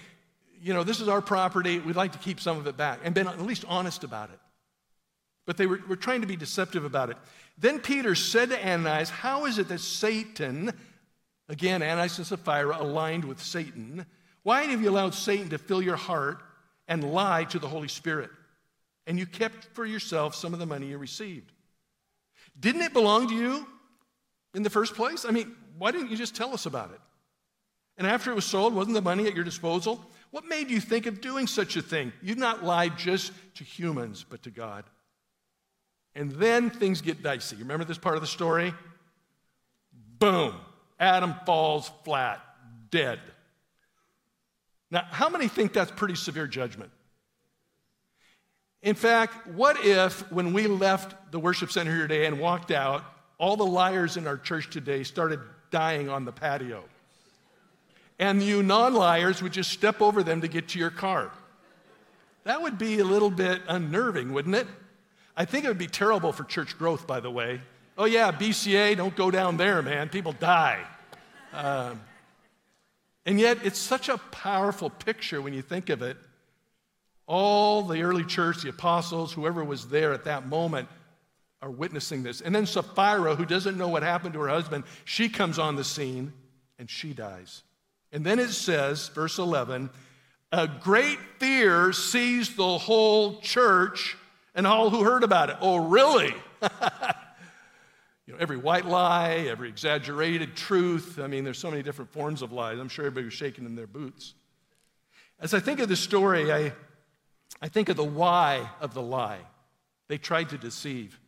you 0.61 0.73
know, 0.73 0.85
this 0.85 1.01
is 1.01 1.09
our 1.09 1.21
property. 1.21 1.79
We'd 1.79 1.97
like 1.97 2.13
to 2.13 2.19
keep 2.19 2.39
some 2.39 2.57
of 2.57 2.65
it 2.67 2.77
back 2.77 2.99
and 3.03 3.13
been 3.13 3.27
at 3.27 3.41
least 3.41 3.65
honest 3.67 4.05
about 4.05 4.29
it. 4.29 4.39
But 5.45 5.57
they 5.57 5.65
were, 5.65 5.79
were 5.87 5.95
trying 5.95 6.21
to 6.21 6.27
be 6.27 6.35
deceptive 6.35 6.85
about 6.85 7.09
it. 7.09 7.17
Then 7.57 7.79
Peter 7.79 8.15
said 8.15 8.49
to 8.49 8.67
Ananias, 8.67 9.09
How 9.09 9.45
is 9.45 9.57
it 9.57 9.67
that 9.69 9.79
Satan, 9.79 10.73
again, 11.49 11.81
Ananias 11.81 12.17
and 12.17 12.27
Sapphira 12.27 12.77
aligned 12.79 13.25
with 13.25 13.41
Satan, 13.41 14.05
why 14.43 14.63
have 14.63 14.81
you 14.81 14.89
allowed 14.89 15.13
Satan 15.13 15.49
to 15.49 15.57
fill 15.57 15.81
your 15.81 15.95
heart 15.95 16.41
and 16.87 17.13
lie 17.13 17.43
to 17.45 17.59
the 17.59 17.67
Holy 17.67 17.87
Spirit? 17.87 18.29
And 19.07 19.19
you 19.19 19.25
kept 19.25 19.65
for 19.73 19.85
yourself 19.85 20.35
some 20.35 20.53
of 20.53 20.59
the 20.59 20.65
money 20.65 20.87
you 20.87 20.97
received. 20.97 21.51
Didn't 22.59 22.81
it 22.81 22.93
belong 22.93 23.27
to 23.29 23.35
you 23.35 23.67
in 24.53 24.63
the 24.63 24.69
first 24.69 24.95
place? 24.95 25.25
I 25.25 25.31
mean, 25.31 25.55
why 25.77 25.91
didn't 25.91 26.11
you 26.11 26.17
just 26.17 26.35
tell 26.35 26.53
us 26.53 26.65
about 26.65 26.91
it? 26.91 26.99
And 27.97 28.07
after 28.07 28.31
it 28.31 28.35
was 28.35 28.45
sold, 28.45 28.73
wasn't 28.73 28.95
the 28.95 29.01
money 29.01 29.27
at 29.27 29.35
your 29.35 29.43
disposal? 29.43 30.03
What 30.31 30.45
made 30.45 30.69
you 30.69 30.79
think 30.79 31.05
of 31.05 31.21
doing 31.21 31.45
such 31.45 31.75
a 31.75 31.81
thing? 31.81 32.13
You've 32.21 32.37
not 32.37 32.63
lied 32.63 32.97
just 32.97 33.31
to 33.55 33.63
humans, 33.63 34.25
but 34.27 34.43
to 34.43 34.49
God. 34.49 34.85
And 36.15 36.31
then 36.31 36.69
things 36.69 37.01
get 37.01 37.23
dicey. 37.23 37.55
You 37.55 37.63
remember 37.63 37.85
this 37.85 37.97
part 37.97 38.15
of 38.15 38.21
the 38.21 38.27
story? 38.27 38.73
Boom. 40.19 40.55
Adam 40.99 41.33
falls 41.45 41.91
flat, 42.03 42.41
dead. 42.89 43.19
Now, 44.91 45.05
how 45.09 45.29
many 45.29 45.47
think 45.47 45.73
that's 45.73 45.91
pretty 45.91 46.15
severe 46.15 46.47
judgment? 46.47 46.91
In 48.83 48.95
fact, 48.95 49.47
what 49.47 49.85
if 49.85 50.29
when 50.31 50.53
we 50.53 50.67
left 50.67 51.31
the 51.31 51.39
worship 51.39 51.71
center 51.71 51.91
here 51.91 52.07
today 52.07 52.25
and 52.25 52.39
walked 52.39 52.71
out, 52.71 53.03
all 53.37 53.55
the 53.55 53.65
liars 53.65 54.17
in 54.17 54.27
our 54.27 54.37
church 54.37 54.69
today 54.69 55.03
started 55.03 55.39
dying 55.69 56.09
on 56.09 56.25
the 56.25 56.31
patio? 56.31 56.83
And 58.19 58.43
you 58.43 58.61
non 58.61 58.93
liars 58.93 59.41
would 59.41 59.53
just 59.53 59.71
step 59.71 60.01
over 60.01 60.23
them 60.23 60.41
to 60.41 60.47
get 60.47 60.69
to 60.69 60.79
your 60.79 60.91
car. 60.91 61.31
That 62.43 62.61
would 62.61 62.77
be 62.77 62.99
a 62.99 63.05
little 63.05 63.31
bit 63.31 63.61
unnerving, 63.67 64.33
wouldn't 64.33 64.55
it? 64.55 64.67
I 65.41 65.45
think 65.45 65.65
it 65.65 65.69
would 65.69 65.79
be 65.79 65.87
terrible 65.87 66.31
for 66.31 66.43
church 66.43 66.77
growth, 66.77 67.07
by 67.07 67.19
the 67.19 67.31
way. 67.31 67.61
Oh, 67.97 68.05
yeah, 68.05 68.31
BCA, 68.31 68.95
don't 68.95 69.15
go 69.15 69.31
down 69.31 69.57
there, 69.57 69.81
man. 69.81 70.07
People 70.07 70.33
die. 70.33 70.79
Um, 71.51 71.99
and 73.25 73.39
yet, 73.39 73.57
it's 73.63 73.79
such 73.79 74.07
a 74.07 74.19
powerful 74.19 74.91
picture 74.91 75.41
when 75.41 75.55
you 75.55 75.63
think 75.63 75.89
of 75.89 76.03
it. 76.03 76.15
All 77.25 77.81
the 77.81 78.03
early 78.03 78.23
church, 78.23 78.61
the 78.61 78.69
apostles, 78.69 79.33
whoever 79.33 79.63
was 79.63 79.87
there 79.87 80.13
at 80.13 80.25
that 80.25 80.45
moment, 80.45 80.87
are 81.59 81.71
witnessing 81.71 82.21
this. 82.21 82.41
And 82.41 82.53
then 82.53 82.67
Sapphira, 82.67 83.35
who 83.35 83.45
doesn't 83.47 83.79
know 83.79 83.87
what 83.87 84.03
happened 84.03 84.35
to 84.35 84.41
her 84.41 84.47
husband, 84.49 84.83
she 85.05 85.27
comes 85.27 85.57
on 85.57 85.75
the 85.75 85.83
scene 85.83 86.33
and 86.77 86.87
she 86.87 87.13
dies. 87.13 87.63
And 88.11 88.23
then 88.23 88.37
it 88.37 88.49
says, 88.49 89.07
verse 89.07 89.39
11, 89.39 89.89
a 90.51 90.67
great 90.67 91.17
fear 91.39 91.93
seized 91.93 92.57
the 92.57 92.77
whole 92.77 93.39
church 93.39 94.17
and 94.55 94.67
all 94.67 94.89
who 94.89 95.03
heard 95.03 95.23
about 95.23 95.49
it. 95.49 95.57
Oh, 95.61 95.77
really? 95.77 96.33
you 98.25 98.33
know, 98.33 98.39
every 98.39 98.57
white 98.57 98.85
lie, 98.85 99.45
every 99.49 99.69
exaggerated 99.69 100.55
truth. 100.55 101.19
I 101.19 101.27
mean, 101.27 101.43
there's 101.43 101.59
so 101.59 101.69
many 101.69 101.83
different 101.83 102.11
forms 102.11 102.41
of 102.41 102.51
lies. 102.51 102.79
I'm 102.79 102.89
sure 102.89 103.05
everybody 103.05 103.25
was 103.25 103.33
shaking 103.33 103.65
in 103.65 103.75
their 103.75 103.87
boots. 103.87 104.33
As 105.39 105.53
I 105.53 105.59
think 105.59 105.79
of 105.79 105.89
this 105.89 105.99
story, 105.99 106.51
I, 106.51 106.73
I 107.61 107.67
think 107.67 107.89
of 107.89 107.97
the 107.97 108.03
why 108.03 108.69
of 108.79 108.93
the 108.93 109.01
lie. 109.01 109.39
They 110.07 110.17
tried 110.17 110.49
to 110.49 110.57
deceive. 110.57 111.19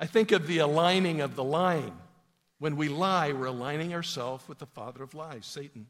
I 0.00 0.06
think 0.06 0.32
of 0.32 0.46
the 0.46 0.58
aligning 0.58 1.20
of 1.20 1.36
the 1.36 1.44
lying. 1.44 1.96
When 2.58 2.76
we 2.76 2.88
lie, 2.88 3.32
we're 3.32 3.46
aligning 3.46 3.94
ourselves 3.94 4.48
with 4.48 4.58
the 4.58 4.66
father 4.66 5.02
of 5.02 5.14
lies, 5.14 5.46
Satan. 5.46 5.86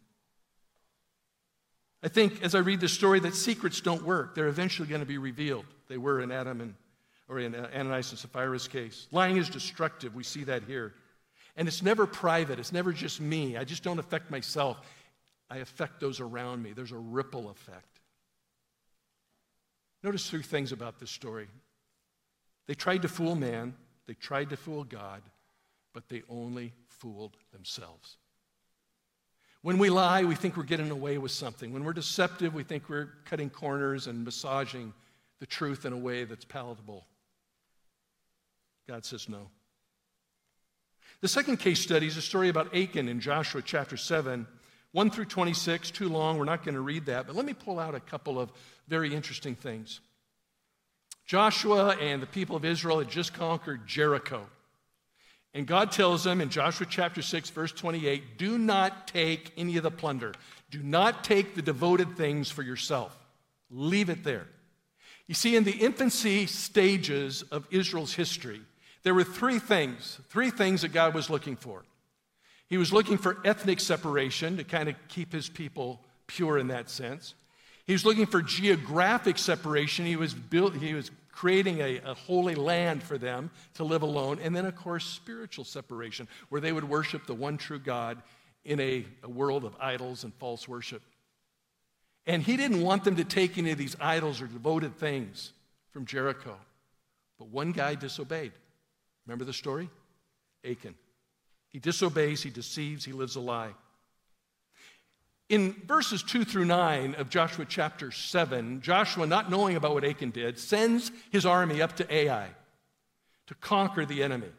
I 2.02 2.08
think 2.08 2.42
as 2.42 2.54
I 2.54 2.58
read 2.58 2.80
the 2.80 2.88
story 2.88 3.20
that 3.20 3.34
secrets 3.34 3.80
don't 3.80 4.02
work. 4.02 4.34
They're 4.34 4.48
eventually 4.48 4.88
going 4.88 5.00
to 5.00 5.06
be 5.06 5.18
revealed. 5.18 5.66
They 5.88 5.98
were 5.98 6.20
in 6.20 6.30
Adam 6.30 6.60
and 6.60 6.74
or 7.28 7.38
in 7.38 7.54
uh, 7.54 7.68
Ananias 7.74 8.10
and 8.10 8.18
Sapphira's 8.18 8.68
case. 8.68 9.06
Lying 9.12 9.36
is 9.36 9.48
destructive. 9.48 10.14
We 10.14 10.24
see 10.24 10.44
that 10.44 10.62
here. 10.64 10.94
And 11.56 11.68
it's 11.68 11.82
never 11.82 12.06
private. 12.06 12.58
It's 12.58 12.72
never 12.72 12.92
just 12.92 13.20
me. 13.20 13.56
I 13.56 13.64
just 13.64 13.82
don't 13.82 13.98
affect 13.98 14.30
myself. 14.30 14.78
I 15.50 15.58
affect 15.58 16.00
those 16.00 16.20
around 16.20 16.62
me. 16.62 16.72
There's 16.72 16.92
a 16.92 16.98
ripple 16.98 17.50
effect. 17.50 18.00
Notice 20.02 20.30
three 20.30 20.42
things 20.42 20.72
about 20.72 20.98
this 20.98 21.10
story. 21.10 21.48
They 22.66 22.74
tried 22.74 23.02
to 23.02 23.08
fool 23.08 23.34
man, 23.34 23.74
they 24.06 24.14
tried 24.14 24.50
to 24.50 24.56
fool 24.56 24.84
God, 24.84 25.22
but 25.92 26.08
they 26.08 26.22
only 26.28 26.72
fooled 26.86 27.36
themselves. 27.52 28.18
When 29.62 29.78
we 29.78 29.90
lie, 29.90 30.22
we 30.24 30.34
think 30.34 30.56
we're 30.56 30.62
getting 30.62 30.90
away 30.90 31.18
with 31.18 31.32
something. 31.32 31.72
When 31.72 31.82
we're 31.82 31.92
deceptive, 31.92 32.54
we 32.54 32.62
think 32.62 32.88
we're 32.88 33.08
cutting 33.24 33.50
corners 33.50 34.06
and 34.06 34.24
massaging 34.24 34.92
the 35.40 35.46
truth 35.46 35.84
in 35.84 35.92
a 35.92 35.96
way 35.96 36.24
that's 36.24 36.44
palatable. 36.44 37.06
God 38.88 39.04
says 39.04 39.28
no. 39.28 39.48
The 41.20 41.28
second 41.28 41.58
case 41.58 41.80
study 41.80 42.06
is 42.06 42.16
a 42.16 42.22
story 42.22 42.48
about 42.48 42.74
Achan 42.76 43.08
in 43.08 43.20
Joshua 43.20 43.60
chapter 43.62 43.96
7, 43.96 44.46
1 44.92 45.10
through 45.10 45.24
26. 45.24 45.90
Too 45.90 46.08
long, 46.08 46.38
we're 46.38 46.44
not 46.44 46.64
going 46.64 46.74
to 46.74 46.80
read 46.80 47.06
that, 47.06 47.26
but 47.26 47.34
let 47.36 47.44
me 47.44 47.54
pull 47.54 47.78
out 47.78 47.94
a 47.94 48.00
couple 48.00 48.38
of 48.38 48.52
very 48.86 49.14
interesting 49.14 49.54
things. 49.54 50.00
Joshua 51.26 51.96
and 51.96 52.22
the 52.22 52.26
people 52.26 52.56
of 52.56 52.64
Israel 52.64 53.00
had 53.00 53.10
just 53.10 53.34
conquered 53.34 53.86
Jericho. 53.86 54.46
And 55.54 55.66
God 55.66 55.92
tells 55.92 56.24
them 56.24 56.40
in 56.40 56.50
Joshua 56.50 56.86
chapter 56.88 57.20
6, 57.20 57.50
verse 57.50 57.72
28 57.72 58.38
do 58.38 58.56
not 58.56 59.08
take 59.08 59.52
any 59.56 59.76
of 59.76 59.82
the 59.82 59.90
plunder. 59.90 60.32
Do 60.70 60.82
not 60.82 61.24
take 61.24 61.54
the 61.54 61.62
devoted 61.62 62.16
things 62.16 62.50
for 62.50 62.62
yourself. 62.62 63.16
Leave 63.70 64.08
it 64.08 64.24
there. 64.24 64.46
You 65.28 65.34
see, 65.34 65.54
in 65.56 65.64
the 65.64 65.72
infancy 65.72 66.46
stages 66.46 67.42
of 67.42 67.66
Israel's 67.70 68.14
history, 68.14 68.62
there 69.02 69.14
were 69.14 69.24
three 69.24 69.58
things, 69.58 70.18
three 70.30 70.50
things 70.50 70.82
that 70.82 70.92
God 70.92 71.14
was 71.14 71.30
looking 71.30 71.54
for. 71.54 71.84
He 72.66 72.78
was 72.78 72.92
looking 72.92 73.18
for 73.18 73.38
ethnic 73.44 73.78
separation 73.78 74.56
to 74.56 74.64
kind 74.64 74.88
of 74.88 74.96
keep 75.08 75.32
his 75.32 75.48
people 75.48 76.00
pure 76.26 76.58
in 76.58 76.68
that 76.68 76.90
sense. 76.90 77.34
He 77.86 77.92
was 77.92 78.04
looking 78.04 78.26
for 78.26 78.42
geographic 78.42 79.38
separation. 79.38 80.04
He 80.04 80.16
was, 80.16 80.34
built, 80.34 80.74
he 80.74 80.94
was 80.94 81.10
creating 81.30 81.80
a, 81.80 82.00
a 82.04 82.14
holy 82.14 82.54
land 82.54 83.02
for 83.02 83.16
them 83.16 83.50
to 83.74 83.84
live 83.84 84.02
alone. 84.02 84.38
And 84.42 84.56
then, 84.56 84.66
of 84.66 84.76
course, 84.76 85.04
spiritual 85.06 85.64
separation, 85.64 86.26
where 86.48 86.60
they 86.60 86.72
would 86.72 86.84
worship 86.84 87.26
the 87.26 87.34
one 87.34 87.56
true 87.56 87.78
God 87.78 88.20
in 88.64 88.80
a, 88.80 89.06
a 89.22 89.28
world 89.28 89.64
of 89.64 89.74
idols 89.80 90.24
and 90.24 90.34
false 90.34 90.66
worship. 90.66 91.02
And 92.28 92.42
he 92.42 92.58
didn't 92.58 92.82
want 92.82 93.04
them 93.04 93.16
to 93.16 93.24
take 93.24 93.56
any 93.56 93.70
of 93.70 93.78
these 93.78 93.96
idols 93.98 94.42
or 94.42 94.46
devoted 94.46 94.96
things 94.96 95.52
from 95.90 96.04
Jericho. 96.04 96.56
But 97.38 97.48
one 97.48 97.72
guy 97.72 97.94
disobeyed. 97.94 98.52
Remember 99.26 99.46
the 99.46 99.54
story? 99.54 99.88
Achan. 100.62 100.94
He 101.70 101.78
disobeys, 101.78 102.42
he 102.42 102.50
deceives, 102.50 103.04
he 103.04 103.12
lives 103.12 103.36
a 103.36 103.40
lie. 103.40 103.70
In 105.48 105.74
verses 105.86 106.22
2 106.22 106.44
through 106.44 106.66
9 106.66 107.14
of 107.14 107.30
Joshua 107.30 107.64
chapter 107.66 108.12
7, 108.12 108.82
Joshua, 108.82 109.26
not 109.26 109.50
knowing 109.50 109.76
about 109.76 109.94
what 109.94 110.04
Achan 110.04 110.30
did, 110.30 110.58
sends 110.58 111.10
his 111.30 111.46
army 111.46 111.80
up 111.80 111.96
to 111.96 112.14
Ai 112.14 112.48
to 113.46 113.54
conquer 113.54 114.04
the 114.04 114.22
enemy. 114.22 114.50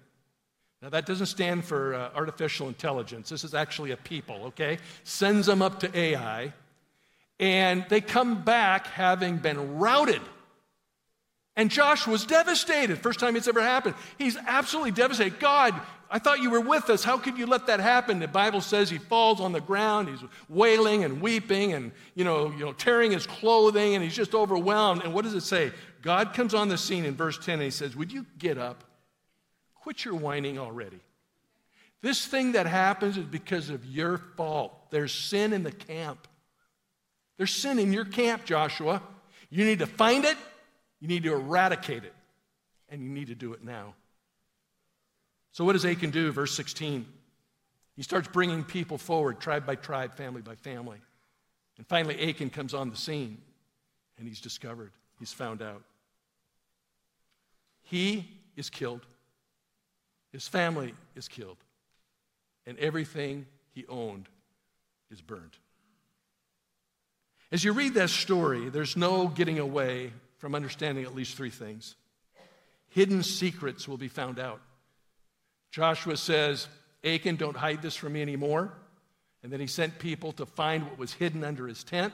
Now, 0.82 0.90
that 0.90 1.06
doesn't 1.06 1.28
stand 1.28 1.66
for 1.66 1.94
uh, 1.94 2.10
artificial 2.16 2.68
intelligence. 2.68 3.30
This 3.30 3.44
is 3.44 3.54
actually 3.54 3.92
a 3.92 3.98
people, 3.98 4.46
okay? 4.46 4.80
Sends 5.04 5.46
them 5.46 5.62
up 5.62 5.80
to 5.82 5.96
Ai, 5.96 6.54
and 7.40 7.86
they 7.90 8.02
come 8.02 8.44
back 8.44 8.88
having 8.88 9.38
been 9.38 9.78
routed. 9.78 10.22
And 11.56 11.70
Joshua's 11.70 12.26
devastated. 12.26 13.00
First 13.00 13.20
time 13.20 13.36
it's 13.36 13.48
ever 13.48 13.62
happened. 13.62 13.96
He's 14.18 14.38
absolutely 14.38 14.92
devastated. 14.92 15.40
God, 15.40 15.74
I 16.10 16.18
thought 16.18 16.42
you 16.42 16.50
were 16.50 16.62
with 16.62 16.90
us. 16.90 17.04
How 17.04 17.18
could 17.18 17.38
you 17.38 17.46
let 17.46 17.68
that 17.68 17.80
happen? 17.80 18.20
The 18.20 18.28
Bible 18.28 18.62
says 18.62 18.90
he 18.90 18.98
falls 18.98 19.40
on 19.40 19.52
the 19.52 19.62
ground. 19.62 20.10
He's 20.10 20.24
wailing 20.48 21.04
and 21.04 21.22
weeping 21.22 21.74
and, 21.74 21.92
you 22.16 22.24
know, 22.24 22.52
you 22.52 22.66
know, 22.66 22.74
tearing 22.74 23.12
his 23.12 23.28
clothing 23.28 23.94
and 23.96 24.04
he's 24.04 24.16
just 24.16 24.34
overwhelmed. 24.34 25.04
And 25.04 25.14
what 25.14 25.24
does 25.24 25.34
it 25.34 25.42
say? 25.42 25.72
God 26.02 26.34
comes 26.34 26.54
on 26.54 26.70
the 26.70 26.78
scene 26.78 27.06
in 27.06 27.16
verse 27.16 27.38
10 27.38 27.56
and 27.56 27.64
he 27.64 27.72
says, 27.72 27.96
Would 27.96 28.12
you 28.12 28.26
get 28.38 28.58
up? 28.58 28.84
Quit 29.76 30.06
your 30.06 30.16
whining 30.16 30.58
already. 30.58 31.00
This 32.02 32.26
thing 32.26 32.54
that 32.54 32.66
happens 32.66 33.18
is 33.18 33.26
because 33.26 33.70
of 33.70 33.86
your 33.86 34.18
fault. 34.38 34.92
There's 34.92 35.14
sin 35.14 35.52
in 35.52 35.64
the 35.64 35.72
camp. 35.72 36.28
There's 37.40 37.56
sin 37.56 37.80
in 37.80 37.94
your 37.94 38.04
camp, 38.04 38.44
Joshua. 38.44 39.02
You 39.50 39.64
need 39.64 39.80
to 39.80 39.86
find 39.86 40.26
it, 40.26 40.36
you 41.00 41.08
need 41.08 41.24
to 41.24 41.32
eradicate 41.32 42.04
it, 42.04 42.14
and 42.90 43.02
you 43.02 43.10
need 43.10 43.28
to 43.28 43.36
do 43.36 43.54
it 43.54 43.64
now. 43.64 43.96
So, 45.54 45.64
what 45.64 45.72
does 45.72 45.86
Achan 45.86 46.10
do? 46.10 46.34
Verse 46.34 46.54
16. 46.54 47.06
He 47.96 48.04
starts 48.04 48.28
bringing 48.28 48.66
people 48.66 48.98
forward, 48.98 49.40
tribe 49.40 49.66
by 49.66 49.76
tribe, 49.76 50.16
family 50.16 50.42
by 50.42 50.56
family. 50.56 50.98
And 51.78 51.88
finally, 51.88 52.30
Achan 52.30 52.50
comes 52.50 52.74
on 52.74 52.90
the 52.90 52.98
scene 52.98 53.38
and 54.18 54.28
he's 54.28 54.42
discovered, 54.42 54.92
he's 55.18 55.32
found 55.32 55.62
out. 55.62 55.82
He 57.84 58.28
is 58.58 58.70
killed, 58.70 59.06
his 60.34 60.46
family 60.46 60.94
is 61.16 61.30
killed, 61.30 61.58
and 62.66 62.78
everything 62.80 63.46
he 63.72 63.86
owned 63.88 64.28
is 65.10 65.22
burned. 65.22 65.56
As 67.52 67.64
you 67.64 67.74
read 67.74 67.96
that 67.96 68.10
story, 68.10 68.70
there's 68.70 68.96
no 68.96 69.28
getting 69.28 69.60
away 69.60 70.14
from 70.38 70.56
understanding 70.56 71.04
at 71.04 71.16
least 71.16 71.36
three 71.36 71.50
things. 71.50 71.96
Hidden 72.90 73.24
secrets 73.24 73.88
will 73.88 73.98
be 73.98 74.08
found 74.08 74.40
out. 74.40 74.62
Joshua 75.72 76.18
says, 76.18 76.68
Achan, 77.04 77.36
don't 77.36 77.58
hide 77.58 77.82
this 77.82 77.96
from 77.96 78.14
me 78.14 78.22
anymore. 78.22 78.74
And 79.44 79.52
then 79.52 79.60
he 79.60 79.68
sent 79.68 80.00
people 80.00 80.32
to 80.34 80.46
find 80.46 80.84
what 80.84 80.98
was 80.98 81.14
hidden 81.14 81.44
under 81.44 81.68
his 81.68 81.84
tent, 81.84 82.14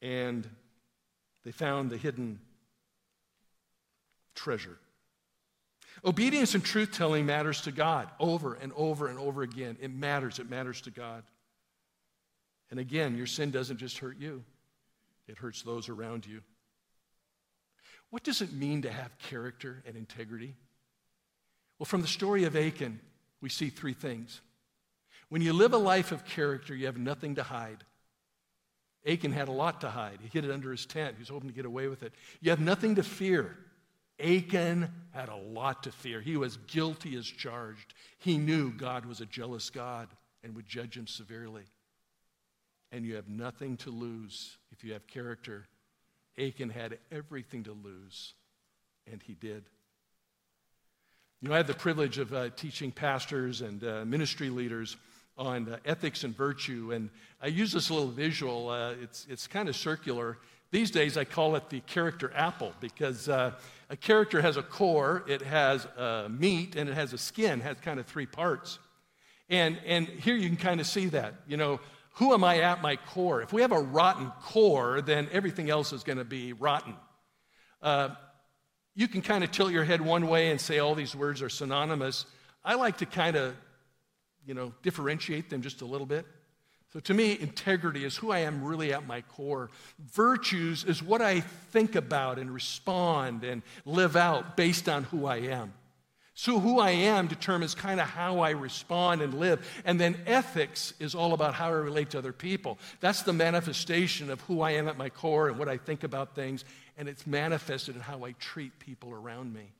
and 0.00 0.48
they 1.44 1.52
found 1.52 1.90
the 1.90 1.96
hidden 1.96 2.40
treasure. 4.34 4.78
Obedience 6.04 6.54
and 6.54 6.64
truth 6.64 6.90
telling 6.92 7.26
matters 7.26 7.60
to 7.62 7.72
God 7.72 8.08
over 8.18 8.54
and 8.54 8.72
over 8.74 9.06
and 9.06 9.18
over 9.18 9.42
again. 9.42 9.76
It 9.80 9.92
matters. 9.92 10.40
It 10.40 10.50
matters 10.50 10.80
to 10.82 10.90
God. 10.90 11.22
And 12.72 12.80
again, 12.80 13.18
your 13.18 13.26
sin 13.26 13.50
doesn't 13.50 13.76
just 13.76 13.98
hurt 13.98 14.16
you, 14.18 14.42
it 15.28 15.36
hurts 15.36 15.60
those 15.60 15.90
around 15.90 16.26
you. 16.26 16.40
What 18.08 18.24
does 18.24 18.40
it 18.40 18.50
mean 18.50 18.80
to 18.82 18.90
have 18.90 19.18
character 19.18 19.82
and 19.86 19.94
integrity? 19.94 20.56
Well, 21.78 21.84
from 21.84 22.00
the 22.00 22.08
story 22.08 22.44
of 22.44 22.56
Achan, 22.56 22.98
we 23.42 23.50
see 23.50 23.68
three 23.68 23.92
things. 23.92 24.40
When 25.28 25.42
you 25.42 25.52
live 25.52 25.74
a 25.74 25.78
life 25.78 26.12
of 26.12 26.24
character, 26.24 26.74
you 26.74 26.86
have 26.86 26.96
nothing 26.96 27.34
to 27.34 27.42
hide. 27.42 27.84
Achan 29.06 29.32
had 29.32 29.48
a 29.48 29.52
lot 29.52 29.82
to 29.82 29.90
hide. 29.90 30.20
He 30.22 30.28
hid 30.28 30.46
it 30.46 30.50
under 30.50 30.70
his 30.70 30.86
tent. 30.86 31.16
He 31.16 31.20
was 31.20 31.28
hoping 31.28 31.50
to 31.50 31.54
get 31.54 31.66
away 31.66 31.88
with 31.88 32.02
it. 32.02 32.14
You 32.40 32.48
have 32.52 32.60
nothing 32.60 32.94
to 32.94 33.02
fear. 33.02 33.54
Achan 34.18 34.88
had 35.10 35.28
a 35.28 35.36
lot 35.36 35.82
to 35.82 35.92
fear. 35.92 36.22
He 36.22 36.38
was 36.38 36.56
guilty 36.68 37.16
as 37.16 37.26
charged. 37.26 37.92
He 38.18 38.38
knew 38.38 38.72
God 38.72 39.04
was 39.04 39.20
a 39.20 39.26
jealous 39.26 39.68
God 39.68 40.08
and 40.42 40.56
would 40.56 40.66
judge 40.66 40.96
him 40.96 41.06
severely. 41.06 41.64
And 42.92 43.04
you 43.04 43.16
have 43.16 43.28
nothing 43.28 43.78
to 43.78 43.90
lose 43.90 44.58
if 44.70 44.84
you 44.84 44.92
have 44.92 45.06
character. 45.06 45.66
Achan 46.38 46.70
had 46.70 46.98
everything 47.10 47.64
to 47.64 47.72
lose, 47.72 48.34
and 49.10 49.22
he 49.22 49.34
did. 49.34 49.64
You 51.40 51.48
know, 51.48 51.54
I 51.54 51.56
have 51.56 51.66
the 51.66 51.74
privilege 51.74 52.18
of 52.18 52.32
uh, 52.32 52.50
teaching 52.50 52.92
pastors 52.92 53.62
and 53.62 53.82
uh, 53.82 54.04
ministry 54.04 54.50
leaders 54.50 54.96
on 55.36 55.68
uh, 55.68 55.78
ethics 55.84 56.22
and 56.22 56.36
virtue, 56.36 56.92
and 56.92 57.10
I 57.42 57.46
use 57.46 57.72
this 57.72 57.90
little 57.90 58.08
visual. 58.08 58.68
Uh, 58.68 58.92
it's, 59.02 59.26
it's 59.28 59.46
kind 59.46 59.68
of 59.68 59.74
circular. 59.74 60.38
These 60.70 60.90
days, 60.90 61.16
I 61.16 61.24
call 61.24 61.56
it 61.56 61.68
the 61.68 61.80
character 61.80 62.30
apple 62.34 62.72
because 62.80 63.28
uh, 63.28 63.52
a 63.90 63.96
character 63.96 64.40
has 64.40 64.56
a 64.56 64.62
core, 64.62 65.24
it 65.26 65.42
has 65.42 65.86
uh, 65.96 66.28
meat, 66.30 66.76
and 66.76 66.88
it 66.88 66.94
has 66.94 67.12
a 67.12 67.18
skin, 67.18 67.60
it 67.60 67.64
has 67.64 67.78
kind 67.80 67.98
of 67.98 68.06
three 68.06 68.26
parts. 68.26 68.78
And, 69.48 69.78
and 69.84 70.06
here 70.06 70.36
you 70.36 70.48
can 70.48 70.56
kind 70.56 70.80
of 70.80 70.86
see 70.86 71.06
that. 71.06 71.34
You 71.46 71.56
know, 71.56 71.80
who 72.14 72.34
am 72.34 72.44
I 72.44 72.58
at 72.58 72.82
my 72.82 72.96
core? 72.96 73.42
If 73.42 73.52
we 73.52 73.62
have 73.62 73.72
a 73.72 73.80
rotten 73.80 74.30
core, 74.42 75.00
then 75.00 75.28
everything 75.32 75.70
else 75.70 75.92
is 75.92 76.04
going 76.04 76.18
to 76.18 76.24
be 76.24 76.52
rotten. 76.52 76.94
Uh, 77.80 78.10
you 78.94 79.08
can 79.08 79.22
kind 79.22 79.42
of 79.42 79.50
tilt 79.50 79.72
your 79.72 79.84
head 79.84 80.00
one 80.00 80.26
way 80.26 80.50
and 80.50 80.60
say 80.60 80.78
all 80.78 80.94
these 80.94 81.16
words 81.16 81.40
are 81.40 81.48
synonymous. 81.48 82.26
I 82.64 82.74
like 82.74 82.98
to 82.98 83.06
kind 83.06 83.36
of, 83.36 83.54
you 84.46 84.54
know, 84.54 84.74
differentiate 84.82 85.48
them 85.48 85.62
just 85.62 85.80
a 85.80 85.86
little 85.86 86.06
bit. 86.06 86.26
So 86.92 87.00
to 87.00 87.14
me, 87.14 87.38
integrity 87.40 88.04
is 88.04 88.14
who 88.18 88.30
I 88.30 88.40
am 88.40 88.62
really 88.62 88.92
at 88.92 89.06
my 89.06 89.22
core. 89.22 89.70
Virtues 89.98 90.84
is 90.84 91.02
what 91.02 91.22
I 91.22 91.40
think 91.40 91.96
about 91.96 92.38
and 92.38 92.52
respond 92.52 93.44
and 93.44 93.62
live 93.86 94.14
out 94.14 94.58
based 94.58 94.90
on 94.90 95.04
who 95.04 95.24
I 95.24 95.36
am. 95.36 95.72
So 96.34 96.58
who 96.58 96.80
I 96.80 96.90
am 96.90 97.26
determines 97.26 97.74
kind 97.74 98.00
of 98.00 98.08
how 98.08 98.40
I 98.40 98.50
respond 98.50 99.20
and 99.20 99.34
live. 99.34 99.66
And 99.84 100.00
then 100.00 100.16
ethics 100.26 100.94
is 100.98 101.14
all 101.14 101.34
about 101.34 101.54
how 101.54 101.66
I 101.66 101.72
relate 101.72 102.10
to 102.10 102.18
other 102.18 102.32
people. 102.32 102.78
That's 103.00 103.22
the 103.22 103.34
manifestation 103.34 104.30
of 104.30 104.40
who 104.42 104.62
I 104.62 104.72
am 104.72 104.88
at 104.88 104.96
my 104.96 105.10
core 105.10 105.48
and 105.48 105.58
what 105.58 105.68
I 105.68 105.76
think 105.76 106.04
about 106.04 106.34
things. 106.34 106.64
And 106.96 107.08
it's 107.08 107.26
manifested 107.26 107.96
in 107.96 108.00
how 108.00 108.24
I 108.24 108.32
treat 108.32 108.78
people 108.78 109.10
around 109.12 109.52
me. 109.52 109.72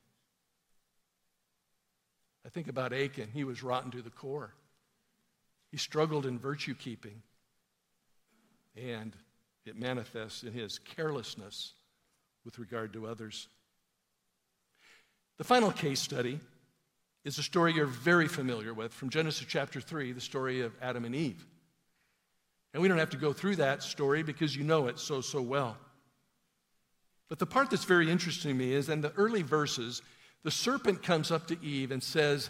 I 2.45 2.49
think 2.49 2.67
about 2.67 2.93
Achan. 2.93 3.29
He 3.33 3.43
was 3.43 3.63
rotten 3.63 3.91
to 3.91 4.01
the 4.01 4.09
core. 4.09 4.53
He 5.71 5.77
struggled 5.77 6.27
in 6.27 6.37
virtue 6.37 6.75
keeping, 6.75 7.23
and 8.75 9.15
it 9.65 9.75
manifests 9.75 10.43
in 10.43 10.53
his 10.53 10.77
carelessness 10.77 11.73
with 12.45 12.59
regard 12.59 12.93
to 12.93 13.07
others. 13.07 13.47
The 15.37 15.43
final 15.43 15.71
case 15.71 15.99
study 15.99 16.39
is 17.23 17.37
a 17.37 17.43
story 17.43 17.73
you're 17.73 17.85
very 17.85 18.27
familiar 18.27 18.73
with 18.73 18.93
from 18.93 19.09
Genesis 19.09 19.45
chapter 19.47 19.81
3, 19.81 20.11
the 20.11 20.21
story 20.21 20.61
of 20.61 20.73
Adam 20.81 21.05
and 21.05 21.15
Eve. 21.15 21.45
And 22.73 22.81
we 22.81 22.87
don't 22.87 22.97
have 22.97 23.11
to 23.11 23.17
go 23.17 23.33
through 23.33 23.57
that 23.57 23.83
story 23.83 24.23
because 24.23 24.55
you 24.55 24.63
know 24.63 24.87
it 24.87 24.99
so, 24.99 25.21
so 25.21 25.41
well. 25.41 25.77
But 27.29 27.39
the 27.39 27.45
part 27.45 27.69
that's 27.69 27.85
very 27.85 28.11
interesting 28.11 28.51
to 28.51 28.55
me 28.57 28.73
is 28.73 28.89
in 28.89 29.01
the 29.01 29.13
early 29.13 29.41
verses, 29.41 30.01
the 30.43 30.51
serpent 30.51 31.01
comes 31.01 31.31
up 31.31 31.47
to 31.47 31.63
Eve 31.63 31.91
and 31.91 32.03
says, 32.03 32.49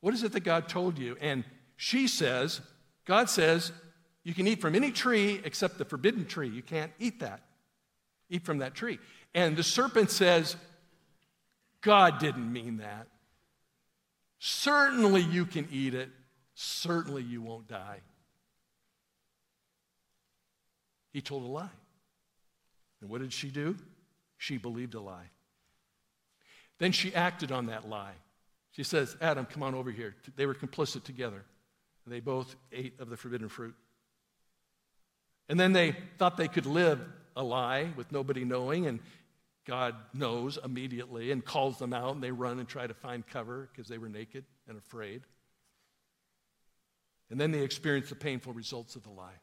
What 0.00 0.14
is 0.14 0.22
it 0.22 0.32
that 0.32 0.44
God 0.44 0.68
told 0.68 0.98
you? 0.98 1.16
And 1.20 1.44
she 1.76 2.06
says, 2.06 2.60
God 3.04 3.28
says, 3.28 3.72
you 4.24 4.34
can 4.34 4.46
eat 4.46 4.60
from 4.60 4.74
any 4.74 4.92
tree 4.92 5.40
except 5.44 5.78
the 5.78 5.84
forbidden 5.84 6.26
tree. 6.26 6.48
You 6.48 6.62
can't 6.62 6.92
eat 6.98 7.20
that. 7.20 7.40
Eat 8.30 8.44
from 8.44 8.58
that 8.58 8.74
tree. 8.74 8.98
And 9.34 9.56
the 9.56 9.62
serpent 9.62 10.10
says, 10.10 10.56
God 11.82 12.18
didn't 12.18 12.50
mean 12.50 12.78
that. 12.78 13.08
Certainly 14.38 15.22
you 15.22 15.44
can 15.44 15.68
eat 15.70 15.94
it. 15.94 16.08
Certainly 16.54 17.22
you 17.22 17.42
won't 17.42 17.68
die. 17.68 18.00
He 21.12 21.20
told 21.20 21.44
a 21.44 21.46
lie. 21.46 21.68
And 23.00 23.10
what 23.10 23.20
did 23.20 23.32
she 23.32 23.50
do? 23.50 23.76
She 24.38 24.56
believed 24.56 24.94
a 24.94 25.00
lie. 25.00 25.30
Then 26.78 26.92
she 26.92 27.14
acted 27.14 27.52
on 27.52 27.66
that 27.66 27.88
lie. 27.88 28.14
She 28.72 28.82
says, 28.82 29.16
Adam, 29.20 29.44
come 29.44 29.62
on 29.62 29.74
over 29.74 29.90
here. 29.90 30.16
They 30.36 30.46
were 30.46 30.54
complicit 30.54 31.04
together. 31.04 31.44
They 32.06 32.20
both 32.20 32.56
ate 32.72 32.98
of 32.98 33.10
the 33.10 33.16
forbidden 33.16 33.48
fruit. 33.48 33.74
And 35.48 35.60
then 35.60 35.72
they 35.72 35.94
thought 36.18 36.36
they 36.36 36.48
could 36.48 36.66
live 36.66 37.00
a 37.36 37.42
lie 37.42 37.92
with 37.96 38.10
nobody 38.10 38.44
knowing, 38.44 38.86
and 38.86 39.00
God 39.64 39.94
knows 40.12 40.58
immediately 40.62 41.30
and 41.30 41.44
calls 41.44 41.78
them 41.78 41.92
out, 41.92 42.14
and 42.14 42.22
they 42.22 42.32
run 42.32 42.58
and 42.58 42.68
try 42.68 42.86
to 42.86 42.94
find 42.94 43.26
cover 43.26 43.68
because 43.72 43.88
they 43.88 43.98
were 43.98 44.08
naked 44.08 44.44
and 44.68 44.76
afraid. 44.76 45.22
And 47.30 47.40
then 47.40 47.52
they 47.52 47.62
experience 47.62 48.08
the 48.08 48.16
painful 48.16 48.52
results 48.52 48.96
of 48.96 49.04
the 49.04 49.10
lie. 49.10 49.38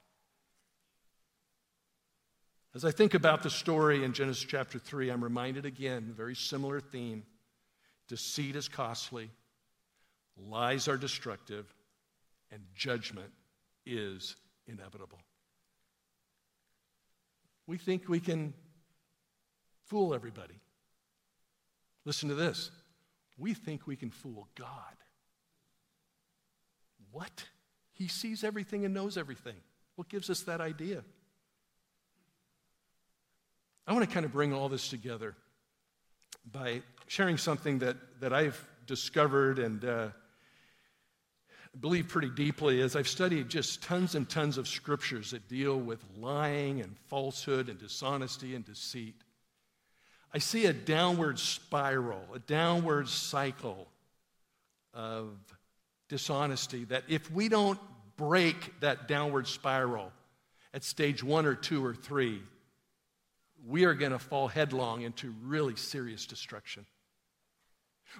As 2.76 2.86
I 2.86 2.92
think 2.92 3.16
about 3.16 3.42
the 3.42 3.50
story 3.50 4.04
in 4.04 4.14
Genesis 4.14 4.44
chapter 4.44 4.78
3, 4.78 5.10
I'm 5.10 5.24
reminded 5.24 5.66
again, 5.66 6.14
very 6.16 6.36
similar 6.36 6.80
theme. 6.80 7.24
Deceit 8.08 8.56
is 8.56 8.68
costly, 8.68 9.32
lies 10.38 10.88
are 10.88 10.98
destructive, 10.98 11.74
and 12.52 12.62
judgment 12.76 13.32
is 13.86 14.36
inevitable. 14.68 15.20
We 17.66 17.78
think 17.78 18.08
we 18.08 18.20
can 18.20 18.54
fool 19.90 20.14
everybody. 20.14 20.54
Listen 22.06 22.30
to 22.30 22.36
this. 22.36 22.72
We 23.38 23.54
think 23.54 23.86
we 23.86 23.96
can 23.96 24.12
fool 24.12 24.48
God. 24.56 24.70
What? 27.12 27.46
He 27.94 28.08
sees 28.08 28.44
everything 28.44 28.86
and 28.86 28.94
knows 28.94 29.18
everything. 29.18 29.56
What 29.96 30.10
gives 30.10 30.30
us 30.30 30.42
that 30.42 30.62
idea? 30.62 31.04
I 33.88 33.94
want 33.94 34.08
to 34.08 34.14
kind 34.14 34.26
of 34.26 34.32
bring 34.32 34.54
all 34.54 34.70
this 34.70 34.88
together 34.90 35.36
by 36.52 36.84
sharing 37.08 37.38
something 37.38 37.80
that, 37.80 37.98
that 38.22 38.32
I've 38.32 38.64
discovered 38.86 39.60
and 39.60 39.84
uh, 39.84 40.08
believe 41.80 42.08
pretty 42.08 42.30
deeply 42.30 42.82
as 42.82 42.96
I've 42.96 43.08
studied 43.08 43.50
just 43.50 43.82
tons 43.84 44.16
and 44.16 44.30
tons 44.30 44.58
of 44.58 44.68
scriptures 44.68 45.32
that 45.32 45.48
deal 45.48 45.78
with 45.78 46.04
lying 46.18 46.82
and 46.82 46.96
falsehood 47.08 47.70
and 47.70 47.80
dishonesty 47.80 48.56
and 48.56 48.64
deceit. 48.64 49.16
I 50.34 50.38
see 50.38 50.66
a 50.68 50.74
downward 50.74 51.40
spiral, 51.40 52.22
a 52.34 52.40
downward 52.40 53.10
cycle 53.10 53.88
of 54.94 55.38
dishonesty 56.08 56.84
that 56.86 57.04
if 57.08 57.32
we 57.32 57.50
don't 57.50 57.80
break 58.16 58.80
that 58.82 59.08
downward 59.08 59.48
spiral 59.48 60.12
at 60.74 60.84
stage 60.84 61.24
one 61.24 61.46
or 61.46 61.56
two 61.56 61.84
or 61.84 61.96
three, 61.96 62.42
we 63.68 63.86
are 63.86 63.94
going 63.94 64.12
to 64.12 64.20
fall 64.20 64.48
headlong 64.48 65.02
into 65.02 65.34
really 65.44 65.76
serious 65.76 66.26
destruction. 66.26 66.86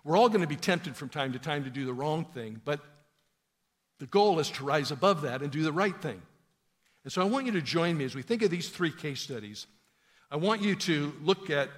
We're 0.04 0.18
all 0.18 0.30
going 0.30 0.42
to 0.42 0.48
be 0.48 0.56
tempted 0.56 0.96
from 0.96 1.10
time 1.10 1.34
to 1.34 1.40
time 1.40 1.64
to 1.64 1.70
do 1.70 1.86
the 1.86 1.94
wrong 1.94 2.26
thing, 2.26 2.62
but 2.64 2.80
the 4.00 4.06
goal 4.08 4.40
is 4.40 4.50
to 4.52 4.64
rise 4.64 4.92
above 4.92 5.22
that 5.22 5.42
and 5.42 5.52
do 5.52 5.64
the 5.64 5.72
right 5.72 6.00
thing. 6.02 6.22
And 7.04 7.14
so 7.14 7.22
I 7.22 7.26
want 7.26 7.46
you 7.46 7.52
to 7.54 7.62
join 7.62 7.98
me 7.98 8.06
as 8.06 8.16
we 8.16 8.22
think 8.22 8.42
of 8.42 8.50
these 8.50 8.70
three 8.70 8.92
case 8.92 9.22
studies. 9.22 9.68
I 10.32 10.38
want 10.38 10.62
you 10.62 10.76
to 10.76 11.14
look 11.24 11.50
at 11.50 11.70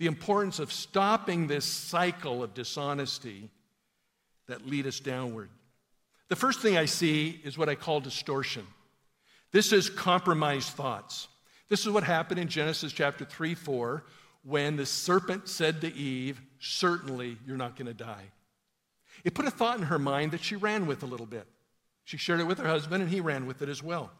the 0.00 0.06
importance 0.06 0.58
of 0.58 0.72
stopping 0.72 1.46
this 1.46 1.66
cycle 1.66 2.42
of 2.42 2.54
dishonesty 2.54 3.50
that 4.48 4.66
lead 4.66 4.86
us 4.86 4.98
downward. 4.98 5.50
The 6.28 6.36
first 6.36 6.60
thing 6.60 6.78
I 6.78 6.86
see 6.86 7.38
is 7.44 7.58
what 7.58 7.68
I 7.68 7.74
call 7.74 8.00
distortion. 8.00 8.66
This 9.52 9.74
is 9.74 9.90
compromised 9.90 10.70
thoughts. 10.70 11.28
This 11.68 11.82
is 11.82 11.90
what 11.90 12.02
happened 12.02 12.40
in 12.40 12.48
Genesis 12.48 12.94
chapter 12.94 13.26
3 13.26 13.54
4 13.54 14.02
when 14.42 14.76
the 14.76 14.86
serpent 14.86 15.50
said 15.50 15.82
to 15.82 15.94
Eve, 15.94 16.40
Certainly 16.60 17.36
you're 17.46 17.58
not 17.58 17.76
going 17.76 17.86
to 17.86 17.92
die. 17.92 18.24
It 19.22 19.34
put 19.34 19.44
a 19.44 19.50
thought 19.50 19.76
in 19.76 19.84
her 19.84 19.98
mind 19.98 20.32
that 20.32 20.42
she 20.42 20.56
ran 20.56 20.86
with 20.86 21.02
a 21.02 21.06
little 21.06 21.26
bit. 21.26 21.46
She 22.04 22.16
shared 22.16 22.40
it 22.40 22.46
with 22.46 22.56
her 22.56 22.66
husband, 22.66 23.02
and 23.02 23.12
he 23.12 23.20
ran 23.20 23.44
with 23.44 23.60
it 23.60 23.68
as 23.68 23.82
well. 23.82 24.10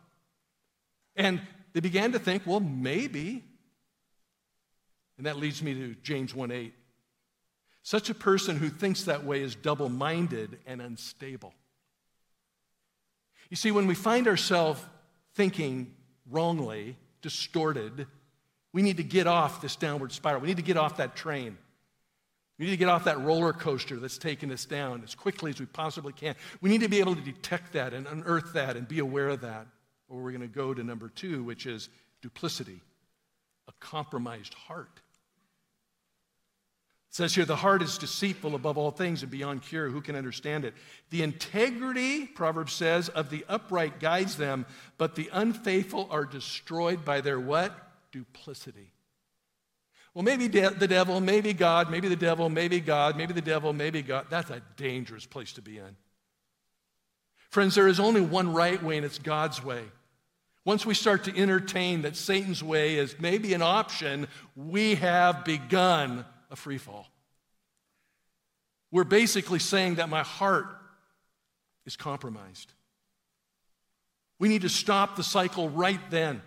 And 1.16 1.40
they 1.72 1.80
began 1.80 2.12
to 2.12 2.18
think, 2.18 2.42
well, 2.44 2.60
maybe. 2.60 3.44
And 5.20 5.26
that 5.26 5.36
leads 5.36 5.62
me 5.62 5.74
to 5.74 5.94
James 5.96 6.34
1 6.34 6.50
8. 6.50 6.72
Such 7.82 8.08
a 8.08 8.14
person 8.14 8.56
who 8.56 8.70
thinks 8.70 9.04
that 9.04 9.22
way 9.22 9.42
is 9.42 9.54
double 9.54 9.90
minded 9.90 10.58
and 10.66 10.80
unstable. 10.80 11.52
You 13.50 13.58
see, 13.58 13.70
when 13.70 13.86
we 13.86 13.94
find 13.94 14.26
ourselves 14.26 14.80
thinking 15.34 15.94
wrongly, 16.30 16.96
distorted, 17.20 18.06
we 18.72 18.80
need 18.80 18.96
to 18.96 19.02
get 19.02 19.26
off 19.26 19.60
this 19.60 19.76
downward 19.76 20.12
spiral. 20.12 20.40
We 20.40 20.48
need 20.48 20.56
to 20.56 20.62
get 20.62 20.78
off 20.78 20.96
that 20.96 21.16
train. 21.16 21.58
We 22.58 22.64
need 22.64 22.70
to 22.70 22.78
get 22.78 22.88
off 22.88 23.04
that 23.04 23.20
roller 23.20 23.52
coaster 23.52 23.96
that's 23.96 24.16
taking 24.16 24.50
us 24.50 24.64
down 24.64 25.02
as 25.04 25.14
quickly 25.14 25.50
as 25.50 25.60
we 25.60 25.66
possibly 25.66 26.14
can. 26.14 26.34
We 26.62 26.70
need 26.70 26.80
to 26.80 26.88
be 26.88 27.00
able 27.00 27.14
to 27.14 27.20
detect 27.20 27.74
that 27.74 27.92
and 27.92 28.06
unearth 28.06 28.54
that 28.54 28.78
and 28.78 28.88
be 28.88 29.00
aware 29.00 29.28
of 29.28 29.42
that. 29.42 29.66
Or 30.08 30.22
we're 30.22 30.32
going 30.32 30.40
to 30.40 30.46
go 30.48 30.72
to 30.72 30.82
number 30.82 31.10
two, 31.10 31.44
which 31.44 31.66
is 31.66 31.90
duplicity, 32.22 32.80
a 33.68 33.72
compromised 33.80 34.54
heart. 34.54 35.02
It 37.10 37.16
says 37.16 37.34
here, 37.34 37.44
the 37.44 37.56
heart 37.56 37.82
is 37.82 37.98
deceitful 37.98 38.54
above 38.54 38.78
all 38.78 38.92
things 38.92 39.22
and 39.22 39.32
beyond 39.32 39.62
cure. 39.62 39.88
Who 39.88 40.00
can 40.00 40.14
understand 40.14 40.64
it? 40.64 40.74
The 41.10 41.22
integrity, 41.22 42.24
Proverbs 42.24 42.72
says, 42.72 43.08
of 43.08 43.30
the 43.30 43.44
upright 43.48 43.98
guides 43.98 44.36
them, 44.36 44.64
but 44.96 45.16
the 45.16 45.28
unfaithful 45.32 46.06
are 46.12 46.24
destroyed 46.24 47.04
by 47.04 47.20
their 47.20 47.40
what? 47.40 47.72
Duplicity. 48.12 48.92
Well, 50.14 50.22
maybe 50.22 50.46
de- 50.46 50.70
the 50.70 50.86
devil, 50.86 51.20
maybe 51.20 51.52
God, 51.52 51.90
maybe 51.90 52.06
the 52.06 52.14
devil, 52.14 52.48
maybe 52.48 52.78
God, 52.78 53.16
maybe 53.16 53.32
the 53.32 53.40
devil, 53.40 53.72
maybe 53.72 54.02
God. 54.02 54.26
That's 54.30 54.50
a 54.50 54.62
dangerous 54.76 55.26
place 55.26 55.52
to 55.54 55.62
be 55.62 55.78
in. 55.78 55.96
Friends, 57.48 57.74
there 57.74 57.88
is 57.88 57.98
only 57.98 58.20
one 58.20 58.52
right 58.52 58.80
way, 58.80 58.96
and 58.96 59.04
it's 59.04 59.18
God's 59.18 59.64
way. 59.64 59.82
Once 60.64 60.86
we 60.86 60.94
start 60.94 61.24
to 61.24 61.36
entertain 61.36 62.02
that 62.02 62.14
Satan's 62.14 62.62
way 62.62 62.94
is 62.96 63.16
maybe 63.18 63.52
an 63.52 63.62
option, 63.62 64.28
we 64.54 64.94
have 64.94 65.44
begun 65.44 66.24
a 66.50 66.56
free 66.56 66.78
fall. 66.78 67.08
We're 68.90 69.04
basically 69.04 69.60
saying 69.60 69.96
that 69.96 70.08
my 70.08 70.22
heart 70.22 70.66
is 71.86 71.96
compromised. 71.96 72.72
We 74.38 74.48
need 74.48 74.62
to 74.62 74.68
stop 74.68 75.16
the 75.16 75.22
cycle 75.22 75.68
right 75.68 76.00
then. 76.10 76.42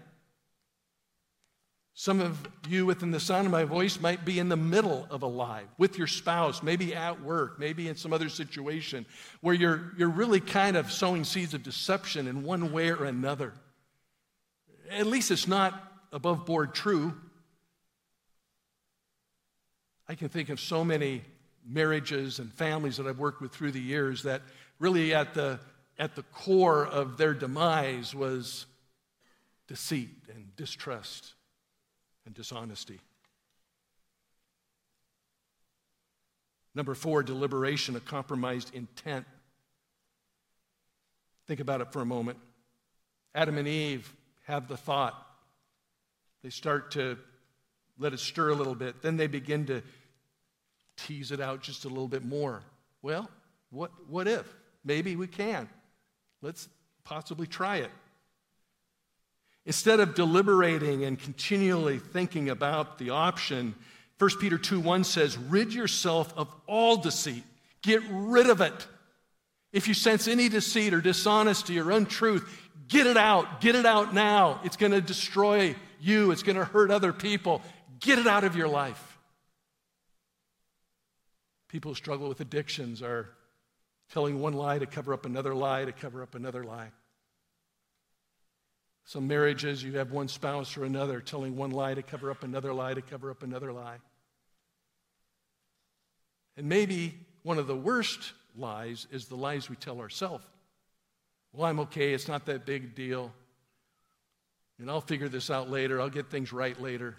Some 1.95 2.21
of 2.21 2.39
you 2.67 2.87
within 2.87 3.11
the 3.11 3.19
sound 3.19 3.45
of 3.45 3.51
my 3.51 3.65
voice 3.65 3.99
might 3.99 4.25
be 4.25 4.39
in 4.39 4.49
the 4.49 4.57
middle 4.57 5.05
of 5.11 5.21
a 5.21 5.27
lie 5.27 5.65
with 5.77 5.97
your 5.97 6.07
spouse, 6.07 6.63
maybe 6.63 6.95
at 6.95 7.21
work, 7.21 7.59
maybe 7.59 7.87
in 7.87 7.95
some 7.95 8.11
other 8.11 8.29
situation 8.29 9.05
where 9.41 9.53
you're, 9.53 9.91
you're 9.95 10.09
really 10.09 10.39
kind 10.39 10.75
of 10.75 10.91
sowing 10.91 11.23
seeds 11.23 11.53
of 11.53 11.61
deception 11.61 12.27
in 12.27 12.41
one 12.41 12.71
way 12.73 12.89
or 12.89 13.05
another. 13.05 13.53
At 14.89 15.05
least 15.05 15.29
it's 15.29 15.47
not 15.47 15.91
above 16.11 16.47
board 16.47 16.73
true. 16.73 17.13
I 20.07 20.15
can 20.15 20.29
think 20.29 20.49
of 20.49 20.59
so 20.59 20.83
many 20.83 21.21
marriages 21.65 22.39
and 22.39 22.51
families 22.53 22.97
that 22.97 23.07
I've 23.07 23.19
worked 23.19 23.41
with 23.41 23.53
through 23.53 23.71
the 23.71 23.81
years 23.81 24.23
that 24.23 24.41
really 24.79 25.13
at 25.13 25.33
the, 25.33 25.59
at 25.97 26.15
the 26.15 26.23
core 26.23 26.85
of 26.85 27.17
their 27.17 27.33
demise 27.33 28.13
was 28.13 28.65
deceit 29.67 30.09
and 30.33 30.55
distrust 30.55 31.33
and 32.25 32.35
dishonesty. 32.35 32.99
Number 36.75 36.95
four, 36.95 37.23
deliberation, 37.23 37.95
a 37.95 37.99
compromised 37.99 38.73
intent. 38.73 39.25
Think 41.47 41.59
about 41.59 41.81
it 41.81 41.91
for 41.93 42.01
a 42.01 42.05
moment. 42.05 42.39
Adam 43.35 43.57
and 43.57 43.67
Eve 43.67 44.11
have 44.45 44.67
the 44.67 44.77
thought. 44.77 45.15
They 46.43 46.49
start 46.49 46.91
to 46.91 47.17
let 47.97 48.13
it 48.13 48.19
stir 48.19 48.49
a 48.49 48.56
little 48.56 48.75
bit. 48.75 49.01
Then 49.01 49.17
they 49.17 49.27
begin 49.27 49.65
to 49.67 49.82
tease 50.97 51.32
it 51.32 51.39
out 51.39 51.62
just 51.62 51.86
a 51.86 51.89
little 51.89 52.08
bit 52.08 52.23
more. 52.23 52.62
Well, 53.01 53.29
what, 53.71 53.91
what 54.08 54.27
if? 54.27 54.45
Maybe 54.86 55.15
we 55.15 55.27
can. 55.27 55.69
Let's 56.41 56.67
possibly 57.03 57.47
try 57.47 57.77
it. 57.77 57.91
Instead 59.65 59.99
of 59.99 60.13
deliberating 60.13 61.06
and 61.06 61.17
continually 61.17 61.97
thinking 61.97 62.49
about 62.49 62.97
the 62.97 63.12
option, 63.12 63.75
1 64.19 64.29
Peter 64.39 64.58
2 64.58 64.79
1 64.79 65.03
says, 65.03 65.38
Rid 65.38 65.73
yourself 65.73 66.34
of 66.38 66.53
all 66.67 66.97
deceit. 66.97 67.43
Get 67.82 68.01
rid 68.10 68.49
of 68.49 68.62
it. 68.62 68.88
If 69.71 69.88
you 69.88 69.93
sense 69.93 70.27
any 70.27 70.49
deceit 70.49 70.93
or 70.93 71.01
dishonesty 71.01 71.79
or 71.79 71.91
untruth, 71.91 72.47
get 72.88 73.08
it 73.08 73.17
out. 73.17 73.62
Get 73.62 73.75
it 73.75 73.86
out 73.86 74.13
now. 74.13 74.60
It's 74.63 74.77
going 74.77 74.91
to 74.91 75.01
destroy 75.01 75.75
you, 75.99 76.32
it's 76.32 76.43
going 76.43 76.58
to 76.58 76.65
hurt 76.65 76.91
other 76.91 77.13
people. 77.13 77.62
Get 77.99 78.19
it 78.19 78.27
out 78.27 78.43
of 78.43 78.56
your 78.56 78.67
life. 78.67 79.17
People 81.67 81.91
who 81.91 81.95
struggle 81.95 82.29
with 82.29 82.39
addictions 82.39 83.01
are 83.01 83.29
telling 84.12 84.39
one 84.39 84.53
lie 84.53 84.79
to 84.79 84.86
cover 84.86 85.13
up 85.13 85.25
another 85.25 85.56
lie 85.56 85.86
to 85.86 85.91
cover 85.91 86.21
up 86.21 86.36
another 86.36 86.63
lie. 86.63 86.91
Some 89.06 89.27
marriages, 89.27 89.84
you 89.84 89.97
have 89.97 90.12
one 90.12 90.27
spouse 90.27 90.77
or 90.77 90.86
another 90.86 91.19
telling 91.19 91.58
one 91.58 91.71
lie 91.71 91.93
to 91.93 92.01
cover 92.01 92.32
up 92.32 92.43
another 92.43 92.73
lie 92.73 92.93
to 92.93 93.01
cover 93.01 93.32
up 93.32 93.43
another 93.43 93.73
lie. 93.73 93.97
And 96.56 96.69
maybe 96.69 97.17
one 97.41 97.58
of 97.58 97.67
the 97.67 97.75
worst 97.75 98.34
lies 98.56 99.08
is 99.12 99.25
the 99.25 99.36
lies 99.36 99.69
we 99.69 99.75
tell 99.75 99.99
ourselves. 99.99 100.45
Well, 101.51 101.65
I'm 101.65 101.79
okay, 101.82 102.13
it's 102.13 102.27
not 102.27 102.45
that 102.45 102.65
big 102.65 102.95
deal. 102.95 103.32
And 104.79 104.89
I'll 104.89 105.01
figure 105.01 105.29
this 105.29 105.49
out 105.49 105.69
later, 105.69 105.99
I'll 105.99 106.10
get 106.10 106.29
things 106.29 106.53
right 106.53 106.79
later. 106.79 107.17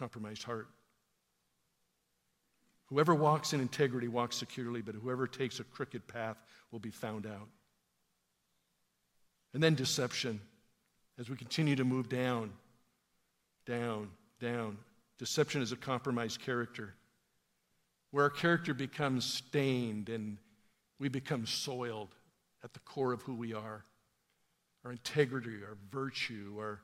Compromised 0.00 0.44
heart. 0.44 0.66
Whoever 2.86 3.14
walks 3.14 3.52
in 3.52 3.60
integrity 3.60 4.08
walks 4.08 4.34
securely, 4.34 4.80
but 4.80 4.94
whoever 4.94 5.26
takes 5.26 5.60
a 5.60 5.64
crooked 5.64 6.08
path 6.08 6.38
will 6.72 6.78
be 6.78 6.90
found 6.90 7.26
out. 7.26 7.48
And 9.52 9.62
then 9.62 9.74
deception. 9.74 10.40
As 11.18 11.28
we 11.28 11.36
continue 11.36 11.76
to 11.76 11.84
move 11.84 12.08
down, 12.08 12.50
down, 13.66 14.08
down. 14.40 14.78
Deception 15.18 15.60
is 15.60 15.70
a 15.70 15.76
compromised 15.76 16.40
character 16.40 16.94
where 18.10 18.24
our 18.24 18.30
character 18.30 18.72
becomes 18.72 19.26
stained 19.26 20.08
and 20.08 20.38
we 20.98 21.10
become 21.10 21.44
soiled 21.44 22.14
at 22.64 22.72
the 22.72 22.80
core 22.80 23.12
of 23.12 23.20
who 23.20 23.34
we 23.34 23.52
are. 23.52 23.84
Our 24.82 24.92
integrity, 24.92 25.56
our 25.62 25.76
virtue, 25.92 26.54
our, 26.58 26.80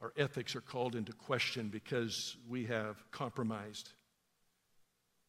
our 0.00 0.12
ethics 0.16 0.54
are 0.54 0.60
called 0.60 0.94
into 0.94 1.12
question 1.12 1.68
because 1.68 2.36
we 2.48 2.66
have 2.66 2.96
compromised. 3.10 3.92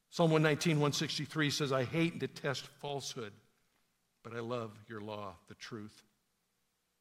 Psalm 0.10 0.32
119, 0.32 0.78
163 0.78 1.50
says, 1.50 1.72
I 1.72 1.84
hate 1.84 2.14
and 2.14 2.20
detest 2.20 2.68
falsehood, 2.82 3.34
but 4.24 4.34
I 4.34 4.40
love 4.40 4.72
your 4.88 5.02
law, 5.02 5.36
the 5.48 5.56
truth. 5.56 6.04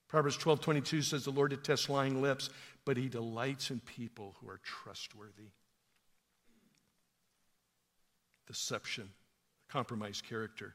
Proverbs 0.08 0.36
12 0.36 0.60
22 0.60 1.02
says, 1.02 1.24
The 1.24 1.30
Lord 1.30 1.50
detests 1.50 1.88
lying 1.88 2.22
lips, 2.22 2.50
but 2.84 2.96
he 2.96 3.08
delights 3.08 3.70
in 3.70 3.80
people 3.80 4.36
who 4.40 4.48
are 4.48 4.60
trustworthy. 4.62 5.50
Deception, 8.46 9.10
compromised 9.68 10.24
character. 10.24 10.74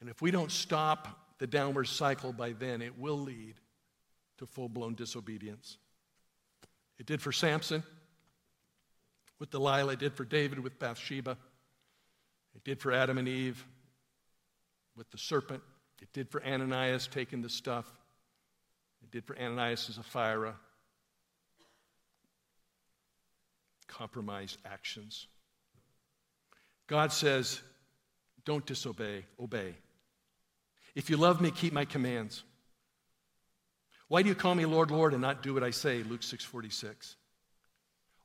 And 0.00 0.08
if 0.08 0.22
we 0.22 0.30
don't 0.30 0.50
stop 0.50 1.36
the 1.38 1.46
downward 1.46 1.88
cycle 1.88 2.32
by 2.32 2.52
then, 2.52 2.80
it 2.80 2.98
will 2.98 3.18
lead 3.18 3.56
to 4.40 4.46
full 4.46 4.68
blown 4.68 4.94
disobedience. 4.94 5.78
It 6.98 7.06
did 7.06 7.22
for 7.22 7.30
Samson 7.30 7.82
with 9.38 9.50
Delilah, 9.50 9.92
it 9.92 9.98
did 9.98 10.14
for 10.14 10.24
David 10.24 10.58
with 10.58 10.78
Bathsheba, 10.78 11.36
it 12.54 12.64
did 12.64 12.80
for 12.80 12.92
Adam 12.92 13.16
and 13.16 13.28
Eve 13.28 13.64
with 14.96 15.10
the 15.10 15.18
serpent. 15.18 15.62
It 16.02 16.12
did 16.12 16.30
for 16.30 16.44
Ananias 16.44 17.06
taking 17.06 17.42
the 17.42 17.48
stuff. 17.48 17.86
It 19.02 19.10
did 19.10 19.24
for 19.24 19.38
Ananias 19.38 19.86
and 19.86 19.94
Sapphira. 19.94 20.54
Compromised 23.86 24.58
actions. 24.64 25.26
God 26.86 27.12
says, 27.12 27.60
don't 28.44 28.64
disobey, 28.64 29.24
obey. 29.38 29.74
If 30.94 31.10
you 31.10 31.16
love 31.16 31.40
me, 31.40 31.50
keep 31.50 31.72
my 31.72 31.84
commands. 31.84 32.42
Why 34.10 34.22
do 34.22 34.28
you 34.28 34.34
call 34.34 34.56
me 34.56 34.66
Lord, 34.66 34.90
Lord, 34.90 35.12
and 35.12 35.22
not 35.22 35.40
do 35.40 35.54
what 35.54 35.62
I 35.62 35.70
say? 35.70 36.02
Luke 36.02 36.24
6 36.24 36.44
46. 36.44 37.14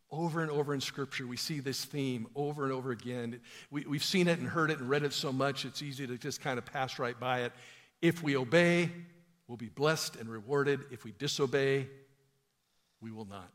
Over 0.09 0.41
and 0.41 0.49
over 0.49 0.73
in 0.73 0.81
Scripture, 0.81 1.27
we 1.27 1.37
see 1.37 1.59
this 1.59 1.85
theme 1.85 2.25
over 2.35 2.63
and 2.63 2.73
over 2.73 2.89
again. 2.89 3.39
We, 3.69 3.85
we've 3.85 4.03
seen 4.03 4.27
it 4.27 4.39
and 4.39 4.47
heard 4.47 4.71
it 4.71 4.79
and 4.79 4.89
read 4.89 5.03
it 5.03 5.13
so 5.13 5.31
much, 5.31 5.63
it's 5.63 5.83
easy 5.83 6.07
to 6.07 6.17
just 6.17 6.41
kind 6.41 6.57
of 6.57 6.65
pass 6.65 6.97
right 6.97 7.19
by 7.19 7.41
it. 7.41 7.51
If 8.01 8.23
we 8.23 8.35
obey, 8.35 8.89
we'll 9.47 9.57
be 9.57 9.69
blessed 9.69 10.15
and 10.15 10.27
rewarded. 10.27 10.85
If 10.89 11.03
we 11.03 11.11
disobey, 11.11 11.87
we 12.99 13.11
will 13.11 13.25
not. 13.25 13.51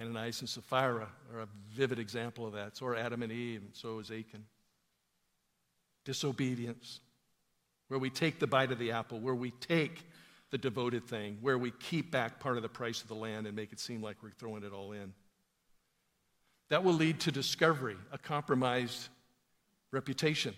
Ananias 0.00 0.38
and 0.38 0.48
Sapphira 0.48 1.08
are 1.34 1.40
a 1.40 1.48
vivid 1.72 1.98
example 1.98 2.46
of 2.46 2.52
that. 2.52 2.76
So 2.76 2.86
are 2.86 2.94
Adam 2.94 3.24
and 3.24 3.32
Eve, 3.32 3.62
and 3.62 3.74
so 3.74 3.98
is 3.98 4.12
Achan. 4.12 4.44
Disobedience, 6.04 7.00
where 7.92 7.98
we 7.98 8.08
take 8.08 8.38
the 8.38 8.46
bite 8.46 8.72
of 8.72 8.78
the 8.78 8.92
apple, 8.92 9.20
where 9.20 9.34
we 9.34 9.50
take 9.50 10.02
the 10.48 10.56
devoted 10.56 11.06
thing, 11.06 11.36
where 11.42 11.58
we 11.58 11.70
keep 11.72 12.10
back 12.10 12.40
part 12.40 12.56
of 12.56 12.62
the 12.62 12.68
price 12.70 13.02
of 13.02 13.08
the 13.08 13.14
land 13.14 13.46
and 13.46 13.54
make 13.54 13.70
it 13.70 13.78
seem 13.78 14.00
like 14.00 14.16
we're 14.22 14.30
throwing 14.30 14.64
it 14.64 14.72
all 14.72 14.92
in. 14.92 15.12
That 16.70 16.84
will 16.84 16.94
lead 16.94 17.20
to 17.20 17.30
discovery, 17.30 17.98
a 18.10 18.16
compromised 18.16 19.10
reputation. 19.90 20.54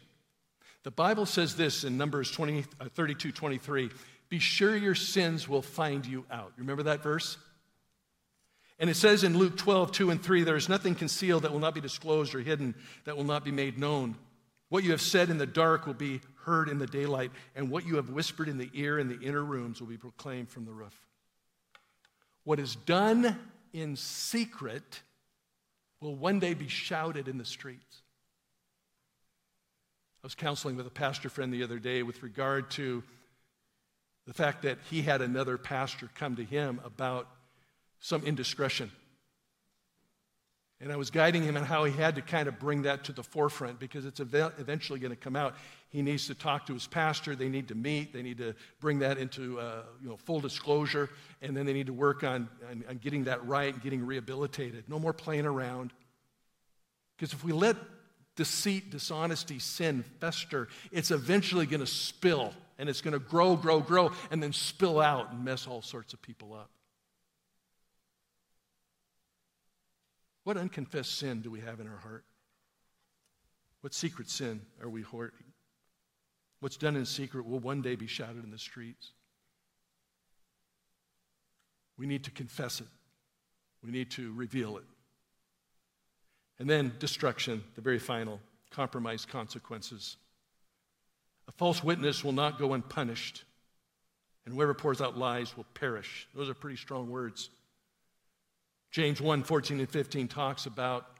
The 0.84 0.92
Bible 0.92 1.26
says 1.26 1.56
this 1.56 1.82
in 1.82 1.98
Numbers 1.98 2.30
20, 2.30 2.66
uh, 2.80 2.84
32 2.94 3.32
23 3.32 3.90
Be 4.28 4.38
sure 4.38 4.76
your 4.76 4.94
sins 4.94 5.48
will 5.48 5.60
find 5.60 6.06
you 6.06 6.24
out. 6.30 6.52
Remember 6.56 6.84
that 6.84 7.02
verse? 7.02 7.36
And 8.78 8.88
it 8.88 8.94
says 8.94 9.24
in 9.24 9.36
Luke 9.36 9.56
12, 9.56 9.90
2 9.90 10.10
and 10.10 10.22
3, 10.22 10.44
there 10.44 10.54
is 10.54 10.68
nothing 10.68 10.94
concealed 10.94 11.42
that 11.42 11.50
will 11.50 11.58
not 11.58 11.74
be 11.74 11.80
disclosed 11.80 12.32
or 12.32 12.40
hidden 12.40 12.76
that 13.06 13.16
will 13.16 13.24
not 13.24 13.44
be 13.44 13.50
made 13.50 13.76
known. 13.76 14.14
What 14.68 14.84
you 14.84 14.92
have 14.92 15.02
said 15.02 15.30
in 15.30 15.38
the 15.38 15.46
dark 15.46 15.84
will 15.86 15.94
be 15.94 16.20
heard 16.44 16.68
in 16.68 16.78
the 16.78 16.86
daylight, 16.86 17.30
and 17.54 17.70
what 17.70 17.86
you 17.86 17.96
have 17.96 18.10
whispered 18.10 18.48
in 18.48 18.58
the 18.58 18.70
ear 18.74 18.98
in 18.98 19.08
the 19.08 19.20
inner 19.20 19.42
rooms 19.42 19.80
will 19.80 19.88
be 19.88 19.96
proclaimed 19.96 20.48
from 20.48 20.64
the 20.64 20.72
roof. 20.72 20.98
What 22.44 22.60
is 22.60 22.76
done 22.76 23.38
in 23.72 23.96
secret 23.96 25.02
will 26.00 26.14
one 26.14 26.38
day 26.38 26.54
be 26.54 26.68
shouted 26.68 27.28
in 27.28 27.38
the 27.38 27.44
streets. 27.44 28.02
I 30.22 30.26
was 30.26 30.34
counseling 30.34 30.76
with 30.76 30.86
a 30.86 30.90
pastor 30.90 31.28
friend 31.28 31.52
the 31.52 31.64
other 31.64 31.78
day 31.78 32.02
with 32.02 32.22
regard 32.22 32.70
to 32.72 33.02
the 34.26 34.32
fact 34.32 34.62
that 34.62 34.78
he 34.90 35.02
had 35.02 35.20
another 35.20 35.58
pastor 35.58 36.08
come 36.14 36.36
to 36.36 36.44
him 36.44 36.80
about 36.84 37.28
some 38.00 38.22
indiscretion. 38.24 38.90
And 40.84 40.92
I 40.92 40.96
was 40.96 41.08
guiding 41.08 41.42
him 41.42 41.56
on 41.56 41.64
how 41.64 41.84
he 41.84 41.92
had 41.92 42.14
to 42.16 42.20
kind 42.20 42.46
of 42.46 42.58
bring 42.58 42.82
that 42.82 43.04
to 43.04 43.12
the 43.12 43.22
forefront 43.22 43.80
because 43.80 44.04
it's 44.04 44.20
eventually 44.20 44.98
going 44.98 45.12
to 45.12 45.16
come 45.16 45.34
out. 45.34 45.54
He 45.88 46.02
needs 46.02 46.26
to 46.26 46.34
talk 46.34 46.66
to 46.66 46.74
his 46.74 46.86
pastor. 46.86 47.34
They 47.34 47.48
need 47.48 47.68
to 47.68 47.74
meet. 47.74 48.12
They 48.12 48.20
need 48.20 48.36
to 48.36 48.54
bring 48.80 48.98
that 48.98 49.16
into 49.16 49.58
uh, 49.58 49.84
you 50.02 50.10
know, 50.10 50.18
full 50.18 50.40
disclosure. 50.40 51.08
And 51.40 51.56
then 51.56 51.64
they 51.64 51.72
need 51.72 51.86
to 51.86 51.94
work 51.94 52.22
on, 52.22 52.50
on, 52.70 52.84
on 52.86 52.98
getting 52.98 53.24
that 53.24 53.46
right 53.46 53.72
and 53.72 53.82
getting 53.82 54.04
rehabilitated. 54.04 54.84
No 54.86 54.98
more 54.98 55.14
playing 55.14 55.46
around. 55.46 55.94
Because 57.16 57.32
if 57.32 57.42
we 57.42 57.52
let 57.52 57.76
deceit, 58.36 58.90
dishonesty, 58.90 59.60
sin 59.60 60.04
fester, 60.20 60.68
it's 60.92 61.10
eventually 61.10 61.64
going 61.64 61.80
to 61.80 61.86
spill 61.86 62.52
and 62.78 62.90
it's 62.90 63.00
going 63.00 63.14
to 63.14 63.18
grow, 63.18 63.56
grow, 63.56 63.80
grow, 63.80 64.12
and 64.30 64.42
then 64.42 64.52
spill 64.52 65.00
out 65.00 65.32
and 65.32 65.42
mess 65.46 65.66
all 65.66 65.80
sorts 65.80 66.12
of 66.12 66.20
people 66.20 66.52
up. 66.52 66.68
What 70.44 70.56
unconfessed 70.56 71.18
sin 71.18 71.40
do 71.40 71.50
we 71.50 71.60
have 71.60 71.80
in 71.80 71.88
our 71.88 71.96
heart? 71.96 72.24
What 73.80 73.94
secret 73.94 74.30
sin 74.30 74.60
are 74.82 74.88
we 74.88 75.02
hoarding? 75.02 75.52
What's 76.60 76.76
done 76.76 76.96
in 76.96 77.04
secret 77.04 77.46
will 77.46 77.58
one 77.58 77.82
day 77.82 77.96
be 77.96 78.06
shouted 78.06 78.44
in 78.44 78.50
the 78.50 78.58
streets. 78.58 79.12
We 81.98 82.06
need 82.06 82.24
to 82.24 82.30
confess 82.30 82.80
it, 82.80 82.86
we 83.82 83.90
need 83.90 84.10
to 84.12 84.32
reveal 84.34 84.78
it. 84.78 84.84
And 86.58 86.70
then 86.70 86.92
destruction, 86.98 87.64
the 87.74 87.80
very 87.80 87.98
final, 87.98 88.40
compromise 88.70 89.24
consequences. 89.24 90.16
A 91.48 91.52
false 91.52 91.84
witness 91.84 92.24
will 92.24 92.32
not 92.32 92.58
go 92.58 92.72
unpunished, 92.72 93.44
and 94.44 94.54
whoever 94.54 94.74
pours 94.74 95.00
out 95.00 95.18
lies 95.18 95.56
will 95.56 95.66
perish. 95.74 96.28
Those 96.34 96.48
are 96.48 96.54
pretty 96.54 96.76
strong 96.76 97.10
words. 97.10 97.50
James 98.94 99.20
1 99.20 99.42
14 99.42 99.80
and 99.80 99.90
15 99.90 100.28
talks 100.28 100.66
about 100.66 101.16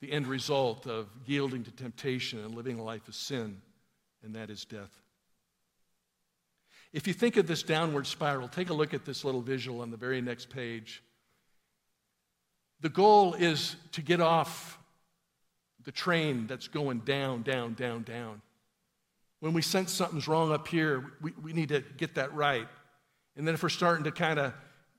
the 0.00 0.12
end 0.12 0.28
result 0.28 0.86
of 0.86 1.08
yielding 1.26 1.64
to 1.64 1.72
temptation 1.72 2.38
and 2.38 2.54
living 2.54 2.78
a 2.78 2.82
life 2.84 3.08
of 3.08 3.16
sin, 3.16 3.60
and 4.22 4.36
that 4.36 4.50
is 4.50 4.64
death. 4.64 5.02
If 6.92 7.08
you 7.08 7.12
think 7.12 7.36
of 7.36 7.48
this 7.48 7.64
downward 7.64 8.06
spiral, 8.06 8.46
take 8.46 8.70
a 8.70 8.72
look 8.72 8.94
at 8.94 9.04
this 9.04 9.24
little 9.24 9.40
visual 9.40 9.80
on 9.80 9.90
the 9.90 9.96
very 9.96 10.20
next 10.20 10.48
page. 10.48 11.02
The 12.82 12.88
goal 12.88 13.34
is 13.34 13.74
to 13.92 14.00
get 14.00 14.20
off 14.20 14.78
the 15.82 15.90
train 15.90 16.46
that's 16.46 16.68
going 16.68 17.00
down, 17.00 17.42
down, 17.42 17.74
down, 17.74 18.04
down. 18.04 18.42
When 19.40 19.54
we 19.54 19.62
sense 19.62 19.90
something's 19.90 20.28
wrong 20.28 20.52
up 20.52 20.68
here, 20.68 21.14
we, 21.20 21.32
we 21.42 21.52
need 21.52 21.70
to 21.70 21.82
get 21.96 22.14
that 22.14 22.32
right. 22.32 22.68
And 23.34 23.44
then 23.44 23.54
if 23.54 23.62
we're 23.64 23.70
starting 23.70 24.04
to 24.04 24.12
kind 24.12 24.38
of 24.38 24.54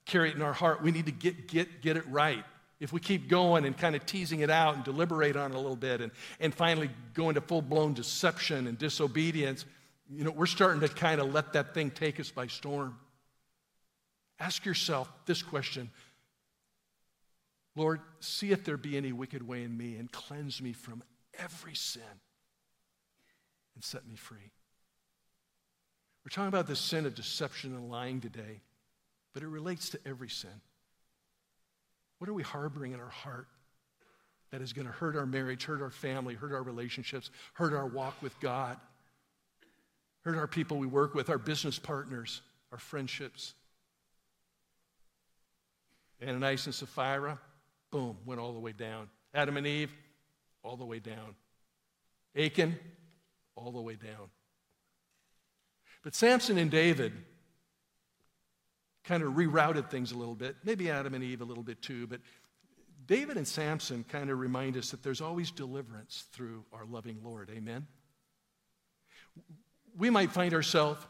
carry 0.05 0.29
it 0.29 0.35
in 0.35 0.41
our 0.41 0.53
heart, 0.53 0.81
we 0.81 0.91
need 0.91 1.05
to 1.05 1.11
get, 1.11 1.47
get, 1.47 1.81
get 1.81 1.97
it 1.97 2.07
right. 2.07 2.43
If 2.79 2.91
we 2.91 2.99
keep 2.99 3.29
going 3.29 3.65
and 3.65 3.77
kind 3.77 3.95
of 3.95 4.05
teasing 4.05 4.41
it 4.41 4.49
out 4.49 4.75
and 4.75 4.83
deliberate 4.83 5.37
on 5.37 5.51
it 5.51 5.55
a 5.55 5.59
little 5.59 5.75
bit 5.75 6.01
and, 6.01 6.11
and 6.39 6.53
finally 6.53 6.89
go 7.13 7.29
into 7.29 7.39
full 7.39 7.61
blown 7.61 7.93
deception 7.93 8.67
and 8.67 8.77
disobedience, 8.77 9.65
you 10.09 10.23
know, 10.23 10.31
we're 10.31 10.45
starting 10.45 10.81
to 10.81 10.89
kind 10.89 11.21
of 11.21 11.33
let 11.33 11.53
that 11.53 11.73
thing 11.73 11.91
take 11.91 12.19
us 12.19 12.29
by 12.29 12.47
storm. 12.47 12.97
Ask 14.39 14.65
yourself 14.65 15.11
this 15.25 15.41
question 15.41 15.89
Lord, 17.75 18.01
see 18.19 18.51
if 18.51 18.63
there 18.63 18.77
be 18.77 18.97
any 18.97 19.11
wicked 19.11 19.47
way 19.47 19.63
in 19.63 19.75
me 19.75 19.95
and 19.95 20.11
cleanse 20.11 20.61
me 20.61 20.73
from 20.73 21.01
every 21.39 21.73
sin 21.75 22.03
and 23.73 23.83
set 23.83 24.07
me 24.07 24.15
free. 24.15 24.51
We're 26.23 26.29
talking 26.29 26.49
about 26.49 26.67
the 26.67 26.75
sin 26.75 27.05
of 27.05 27.15
deception 27.15 27.73
and 27.73 27.89
lying 27.89 28.21
today, 28.21 28.61
but 29.33 29.43
it 29.43 29.47
relates 29.47 29.89
to 29.89 29.99
every 30.05 30.29
sin. 30.29 30.61
What 32.19 32.29
are 32.29 32.33
we 32.33 32.43
harboring 32.43 32.93
in 32.93 32.99
our 32.99 33.09
heart 33.09 33.47
that 34.51 34.61
is 34.61 34.71
going 34.71 34.85
to 34.85 34.93
hurt 34.93 35.15
our 35.15 35.25
marriage, 35.25 35.65
hurt 35.65 35.81
our 35.81 35.89
family, 35.89 36.35
hurt 36.35 36.53
our 36.53 36.63
relationships, 36.63 37.31
hurt 37.53 37.73
our 37.73 37.87
walk 37.87 38.21
with 38.21 38.39
God, 38.39 38.77
hurt 40.21 40.37
our 40.37 40.47
people 40.47 40.77
we 40.77 40.87
work 40.87 41.15
with, 41.15 41.29
our 41.29 41.39
business 41.39 41.79
partners, 41.79 42.41
our 42.71 42.77
friendships? 42.77 43.55
Ananias 46.21 46.65
and 46.65 46.75
Sapphira, 46.75 47.39
boom, 47.91 48.17
went 48.25 48.39
all 48.39 48.53
the 48.53 48.59
way 48.59 48.71
down. 48.71 49.09
Adam 49.33 49.57
and 49.57 49.67
Eve, 49.67 49.91
all 50.61 50.77
the 50.77 50.85
way 50.85 50.99
down. 50.99 51.35
Achan, 52.37 52.77
all 53.55 53.71
the 53.71 53.81
way 53.81 53.95
down. 53.95 54.29
But 56.03 56.15
Samson 56.15 56.57
and 56.57 56.71
David 56.71 57.13
kind 59.03 59.23
of 59.23 59.33
rerouted 59.33 59.89
things 59.89 60.11
a 60.11 60.17
little 60.17 60.35
bit, 60.35 60.55
maybe 60.63 60.89
Adam 60.89 61.13
and 61.13 61.23
Eve 61.23 61.41
a 61.41 61.45
little 61.45 61.63
bit 61.63 61.81
too, 61.81 62.07
but 62.07 62.19
David 63.05 63.37
and 63.37 63.47
Samson 63.47 64.05
kind 64.07 64.29
of 64.29 64.39
remind 64.39 64.77
us 64.77 64.91
that 64.91 65.03
there's 65.03 65.21
always 65.21 65.51
deliverance 65.51 66.25
through 66.31 66.63
our 66.71 66.85
loving 66.85 67.19
Lord. 67.23 67.49
Amen? 67.53 67.85
We 69.97 70.09
might 70.09 70.31
find 70.31 70.53
ourselves 70.53 71.05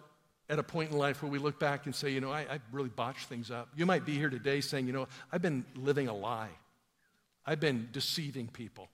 at 0.50 0.60
a 0.60 0.64
point 0.64 0.92
in 0.92 0.98
life 0.98 1.22
where 1.22 1.32
we 1.32 1.40
look 1.40 1.60
back 1.60 1.86
and 1.86 1.96
say, 1.96 2.10
you 2.10 2.20
know, 2.20 2.32
I, 2.32 2.42
I 2.42 2.60
really 2.72 2.90
botched 2.90 3.30
things 3.30 3.52
up. 3.52 3.70
You 3.76 3.86
might 3.86 4.06
be 4.06 4.14
here 4.14 4.30
today 4.30 4.60
saying, 4.62 4.88
you 4.88 4.94
know, 4.94 5.08
I've 5.32 5.42
been 5.42 5.66
living 5.76 6.08
a 6.08 6.14
lie. 6.14 6.50
I've 7.46 7.60
been 7.60 7.90
deceiving 7.92 8.48
people. 8.48 8.90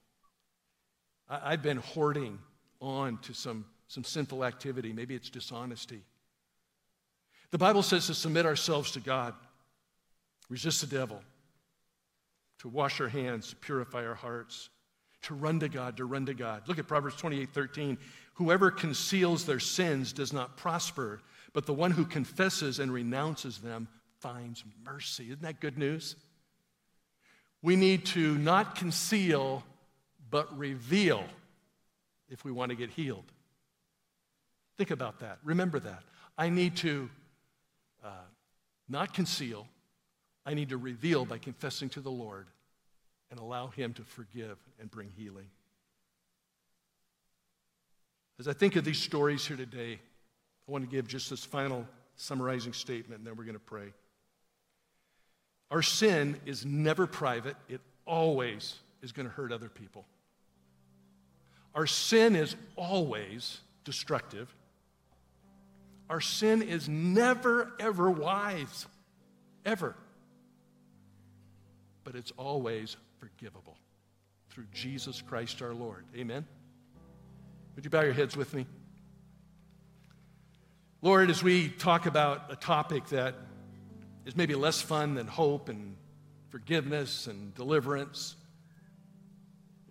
I, 1.29 1.53
I've 1.53 1.63
been 1.63 1.77
hoarding 1.77 2.39
on 2.81 3.17
to 3.19 3.33
some, 3.33 3.65
some 3.87 4.03
sinful 4.03 4.43
activity. 4.43 4.93
Maybe 4.93 5.15
it's 5.15 5.29
dishonesty. 5.29 6.01
The 7.51 7.57
Bible 7.57 7.81
says 7.81 8.07
to 8.07 8.13
submit 8.13 8.45
ourselves 8.45 8.91
to 8.91 8.99
God, 8.99 9.33
resist 10.49 10.81
the 10.81 10.87
devil, 10.87 11.21
to 12.59 12.67
wash 12.67 13.01
our 13.01 13.07
hands, 13.07 13.49
to 13.49 13.55
purify 13.55 14.05
our 14.05 14.15
hearts, 14.15 14.69
to 15.23 15.33
run 15.33 15.59
to 15.59 15.69
God, 15.69 15.97
to 15.97 16.05
run 16.05 16.25
to 16.27 16.33
God. 16.33 16.67
Look 16.67 16.79
at 16.79 16.87
Proverbs 16.87 17.15
28 17.15 17.49
13. 17.53 17.97
Whoever 18.35 18.71
conceals 18.71 19.45
their 19.45 19.59
sins 19.59 20.13
does 20.13 20.31
not 20.31 20.57
prosper, 20.57 21.21
but 21.53 21.65
the 21.65 21.73
one 21.73 21.91
who 21.91 22.05
confesses 22.05 22.79
and 22.79 22.93
renounces 22.93 23.57
them 23.57 23.87
finds 24.19 24.63
mercy. 24.85 25.25
Isn't 25.25 25.41
that 25.41 25.59
good 25.59 25.77
news? 25.77 26.15
We 27.61 27.75
need 27.75 28.05
to 28.07 28.37
not 28.37 28.75
conceal, 28.75 29.63
but 30.29 30.57
reveal 30.57 31.23
if 32.29 32.45
we 32.45 32.51
want 32.51 32.69
to 32.69 32.75
get 32.75 32.89
healed. 32.91 33.25
Think 34.77 34.91
about 34.91 35.19
that. 35.19 35.39
Remember 35.43 35.79
that. 35.79 36.03
I 36.37 36.49
need 36.49 36.77
to 36.77 37.09
not 38.89 39.13
conceal, 39.13 39.67
I 40.45 40.53
need 40.53 40.69
to 40.69 40.77
reveal 40.77 41.25
by 41.25 41.37
confessing 41.37 41.89
to 41.89 42.01
the 42.01 42.11
Lord 42.11 42.47
and 43.31 43.39
allow 43.39 43.67
Him 43.67 43.93
to 43.93 44.03
forgive 44.03 44.57
and 44.79 44.89
bring 44.89 45.09
healing. 45.15 45.47
As 48.39 48.47
I 48.47 48.53
think 48.53 48.75
of 48.75 48.85
these 48.85 48.99
stories 48.99 49.45
here 49.45 49.57
today, 49.57 49.99
I 50.67 50.71
want 50.71 50.83
to 50.83 50.89
give 50.89 51.07
just 51.07 51.29
this 51.29 51.43
final 51.43 51.85
summarizing 52.15 52.73
statement, 52.73 53.19
and 53.19 53.27
then 53.27 53.35
we're 53.35 53.43
going 53.43 53.53
to 53.53 53.59
pray. 53.59 53.93
Our 55.71 55.81
sin 55.81 56.39
is 56.45 56.65
never 56.65 57.05
private, 57.05 57.55
it 57.67 57.81
always 58.05 58.75
is 59.01 59.11
going 59.11 59.27
to 59.27 59.33
hurt 59.33 59.51
other 59.51 59.69
people. 59.69 60.05
Our 61.75 61.85
sin 61.85 62.35
is 62.35 62.55
always 62.75 63.59
destructive. 63.83 64.53
Our 66.09 66.21
sin 66.21 66.61
is 66.61 66.89
never, 66.89 67.71
ever 67.79 68.09
wise. 68.09 68.87
Ever. 69.65 69.95
But 72.03 72.15
it's 72.15 72.31
always 72.37 72.97
forgivable 73.19 73.77
through 74.49 74.65
Jesus 74.73 75.21
Christ 75.21 75.61
our 75.61 75.73
Lord. 75.73 76.05
Amen? 76.15 76.45
Would 77.75 77.85
you 77.85 77.91
bow 77.91 78.01
your 78.01 78.13
heads 78.13 78.35
with 78.35 78.53
me? 78.53 78.65
Lord, 81.01 81.29
as 81.29 81.43
we 81.43 81.69
talk 81.69 82.07
about 82.07 82.51
a 82.51 82.55
topic 82.55 83.07
that 83.07 83.35
is 84.25 84.35
maybe 84.35 84.55
less 84.55 84.81
fun 84.81 85.13
than 85.13 85.27
hope 85.27 85.69
and 85.69 85.95
forgiveness 86.49 87.27
and 87.27 87.53
deliverance, 87.55 88.35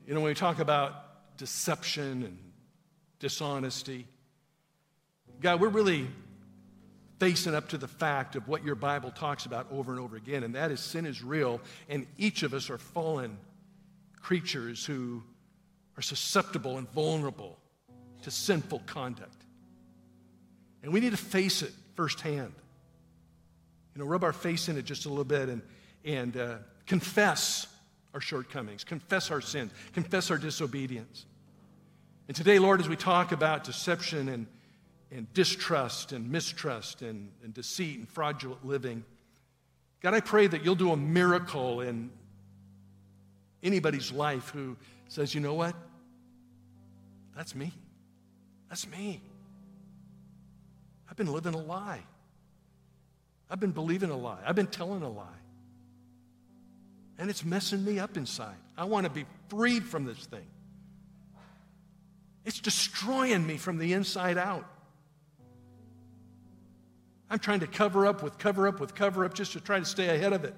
you 0.07 0.15
know, 0.15 0.21
when 0.21 0.31
we 0.31 0.35
talk 0.35 0.59
about 0.59 1.37
deception 1.39 2.25
and 2.25 2.39
dishonesty. 3.21 4.07
God, 5.41 5.61
we're 5.61 5.69
really 5.69 6.09
facing 7.21 7.55
up 7.55 7.69
to 7.69 7.79
the 7.79 7.89
fact 7.89 8.37
of 8.37 8.49
what 8.49 8.65
your 8.65 8.75
Bible 8.75 9.11
talks 9.11 9.47
about 9.47 9.67
over 9.71 9.93
and 9.93 10.01
over 10.01 10.17
again, 10.17 10.43
and 10.43 10.55
that 10.55 10.71
is 10.71 10.81
sin 10.81 11.07
is 11.07 11.23
real, 11.23 11.61
and 11.89 12.07
each 12.17 12.43
of 12.43 12.55
us 12.55 12.71
are 12.71 12.79
fallen 12.79 13.37
creatures 14.21 14.85
who 14.85 15.23
are 15.97 16.03
susceptible 16.03 16.79
and 16.79 16.91
vulnerable 16.91 17.59
to 18.23 18.31
sinful 18.31 18.83
conduct. 18.87 19.45
And 20.83 20.93
we 20.93 21.01
need 21.01 21.11
to 21.11 21.17
face 21.17 21.63
it 21.63 21.73
firsthand. 21.95 22.53
You 23.95 24.03
know, 24.03 24.05
rub 24.05 24.23
our 24.23 24.33
face 24.33 24.69
in 24.69 24.77
it 24.77 24.85
just 24.85 25.07
a 25.07 25.09
little 25.09 25.25
bit 25.25 25.49
and, 25.49 25.63
and 26.05 26.37
uh, 26.37 26.55
confess 26.87 27.67
our 28.15 28.21
shortcomings, 28.21 28.85
confess 28.85 29.31
our 29.31 29.41
sins, 29.41 29.73
confess 29.93 30.31
our 30.31 30.39
disobedience. 30.39 31.27
And 32.29 32.37
today, 32.37 32.59
Lord, 32.59 32.81
as 32.81 32.89
we 32.89 32.97
talk 32.97 33.33
about 33.33 33.65
deception 33.65 34.29
and, 34.29 34.47
and 35.11 35.33
distrust 35.33 36.13
and 36.13 36.31
mistrust 36.31 37.03
and, 37.03 37.31
and 37.43 37.55
deceit 37.55 37.99
and 37.99 38.09
fraudulent 38.09 38.65
living, 38.65 39.05
God, 40.01 40.15
I 40.15 40.21
pray 40.21 40.47
that 40.47 40.65
you'll 40.65 40.75
do 40.75 40.93
a 40.93 40.97
miracle 40.97 41.81
in 41.81 42.11
anybody's 43.63 44.13
life 44.13 44.51
who 44.51 44.77
says, 45.09 45.35
you 45.35 45.41
know 45.41 45.55
what? 45.55 45.75
That's 47.37 47.55
me. 47.55 47.73
That's 48.69 48.87
me. 48.87 49.21
I've 51.11 51.17
been 51.17 51.33
living 51.33 51.55
a 51.55 51.59
lie. 51.59 52.01
I've 53.51 53.61
been 53.61 53.73
believing 53.73 54.11
a 54.11 54.17
lie. 54.17 54.39
I've 54.47 54.57
been 54.57 54.67
telling 54.67 55.03
a 55.03 55.09
lie. 55.09 55.25
And 57.19 57.31
it's 57.31 57.45
messing 57.45 57.85
me 57.85 57.99
up 57.99 58.17
inside. 58.17 58.57
I 58.77 58.85
want 58.85 59.05
to 59.05 59.11
be 59.11 59.25
freed 59.49 59.85
from 59.85 60.05
this 60.05 60.27
thing. 60.27 60.47
It's 62.45 62.61
destroying 62.61 63.47
me 63.47 63.57
from 63.57 63.79
the 63.79 63.93
inside 63.93 64.39
out. 64.39 64.65
I'm 67.31 67.39
trying 67.39 67.61
to 67.61 67.67
cover 67.67 68.07
up 68.07 68.23
with 68.23 68.39
cover 68.39 68.67
up 68.67 68.81
with 68.81 68.95
cover 68.95 69.25
up 69.25 69.35
just 69.35 69.53
to 69.53 69.61
try 69.61 69.79
to 69.79 69.85
stay 69.85 70.15
ahead 70.15 70.33
of 70.33 70.45
it. 70.45 70.55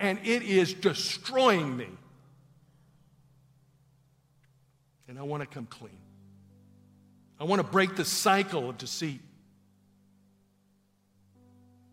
And 0.00 0.18
it 0.24 0.42
is 0.42 0.74
destroying 0.74 1.76
me. 1.76 1.88
And 5.08 5.18
I 5.18 5.22
want 5.22 5.42
to 5.42 5.46
come 5.46 5.66
clean. 5.66 5.98
I 7.38 7.44
want 7.44 7.60
to 7.60 7.66
break 7.66 7.96
the 7.96 8.04
cycle 8.04 8.70
of 8.70 8.78
deceit. 8.78 9.20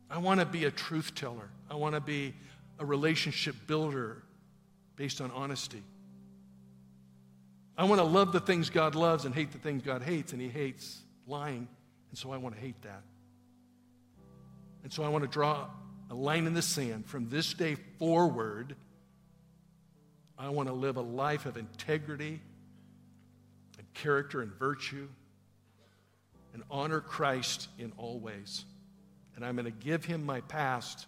I 0.09 0.17
want 0.17 0.39
to 0.39 0.45
be 0.45 0.65
a 0.65 0.71
truth 0.71 1.13
teller. 1.15 1.49
I 1.69 1.75
want 1.75 1.95
to 1.95 2.01
be 2.01 2.33
a 2.79 2.85
relationship 2.85 3.55
builder 3.67 4.23
based 4.95 5.21
on 5.21 5.31
honesty. 5.31 5.83
I 7.77 7.85
want 7.85 7.99
to 7.99 8.05
love 8.05 8.31
the 8.31 8.39
things 8.39 8.69
God 8.69 8.95
loves 8.95 9.25
and 9.25 9.33
hate 9.33 9.51
the 9.51 9.57
things 9.57 9.81
God 9.81 10.03
hates, 10.03 10.31
and 10.31 10.41
He 10.41 10.49
hates 10.49 11.01
lying, 11.27 11.67
and 12.09 12.17
so 12.17 12.31
I 12.31 12.37
want 12.37 12.55
to 12.55 12.61
hate 12.61 12.79
that. 12.83 13.01
And 14.83 14.91
so 14.91 15.03
I 15.03 15.09
want 15.09 15.23
to 15.23 15.29
draw 15.29 15.67
a 16.09 16.15
line 16.15 16.45
in 16.45 16.53
the 16.53 16.61
sand 16.61 17.05
from 17.05 17.29
this 17.29 17.53
day 17.53 17.75
forward. 17.97 18.75
I 20.37 20.49
want 20.49 20.67
to 20.67 20.73
live 20.73 20.97
a 20.97 21.01
life 21.01 21.45
of 21.45 21.57
integrity 21.57 22.41
and 23.77 23.93
character 23.93 24.41
and 24.41 24.51
virtue 24.53 25.07
and 26.53 26.63
honor 26.69 26.99
Christ 26.99 27.67
in 27.79 27.93
all 27.97 28.19
ways. 28.19 28.65
And 29.35 29.45
I'm 29.45 29.55
going 29.55 29.65
to 29.65 29.71
give 29.71 30.05
him 30.05 30.25
my 30.25 30.41
past 30.41 31.07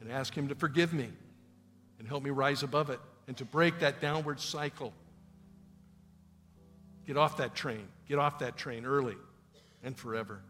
and 0.00 0.10
ask 0.10 0.34
him 0.34 0.48
to 0.48 0.54
forgive 0.54 0.92
me 0.92 1.08
and 1.98 2.08
help 2.08 2.22
me 2.22 2.30
rise 2.30 2.62
above 2.62 2.90
it 2.90 3.00
and 3.26 3.36
to 3.36 3.44
break 3.44 3.80
that 3.80 4.00
downward 4.00 4.40
cycle. 4.40 4.92
Get 7.06 7.16
off 7.16 7.36
that 7.38 7.54
train. 7.54 7.86
Get 8.08 8.18
off 8.18 8.40
that 8.40 8.56
train 8.56 8.84
early 8.84 9.16
and 9.82 9.96
forever. 9.96 10.40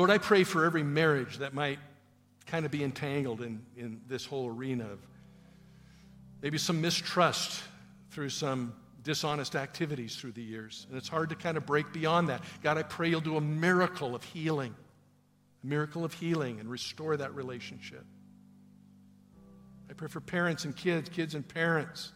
Lord, 0.00 0.10
I 0.10 0.16
pray 0.16 0.44
for 0.44 0.64
every 0.64 0.82
marriage 0.82 1.36
that 1.40 1.52
might 1.52 1.78
kind 2.46 2.64
of 2.64 2.72
be 2.72 2.82
entangled 2.82 3.42
in, 3.42 3.60
in 3.76 4.00
this 4.08 4.24
whole 4.24 4.48
arena 4.48 4.84
of 4.84 4.98
maybe 6.40 6.56
some 6.56 6.80
mistrust 6.80 7.62
through 8.10 8.30
some 8.30 8.72
dishonest 9.02 9.56
activities 9.56 10.16
through 10.16 10.32
the 10.32 10.42
years. 10.42 10.86
And 10.88 10.96
it's 10.96 11.06
hard 11.06 11.28
to 11.28 11.34
kind 11.34 11.58
of 11.58 11.66
break 11.66 11.92
beyond 11.92 12.30
that. 12.30 12.42
God, 12.62 12.78
I 12.78 12.82
pray 12.82 13.10
you'll 13.10 13.20
do 13.20 13.36
a 13.36 13.42
miracle 13.42 14.14
of 14.14 14.24
healing, 14.24 14.74
a 15.62 15.66
miracle 15.66 16.02
of 16.02 16.14
healing, 16.14 16.60
and 16.60 16.70
restore 16.70 17.18
that 17.18 17.34
relationship. 17.34 18.06
I 19.90 19.92
pray 19.92 20.08
for 20.08 20.22
parents 20.22 20.64
and 20.64 20.74
kids, 20.74 21.10
kids 21.10 21.34
and 21.34 21.46
parents 21.46 22.10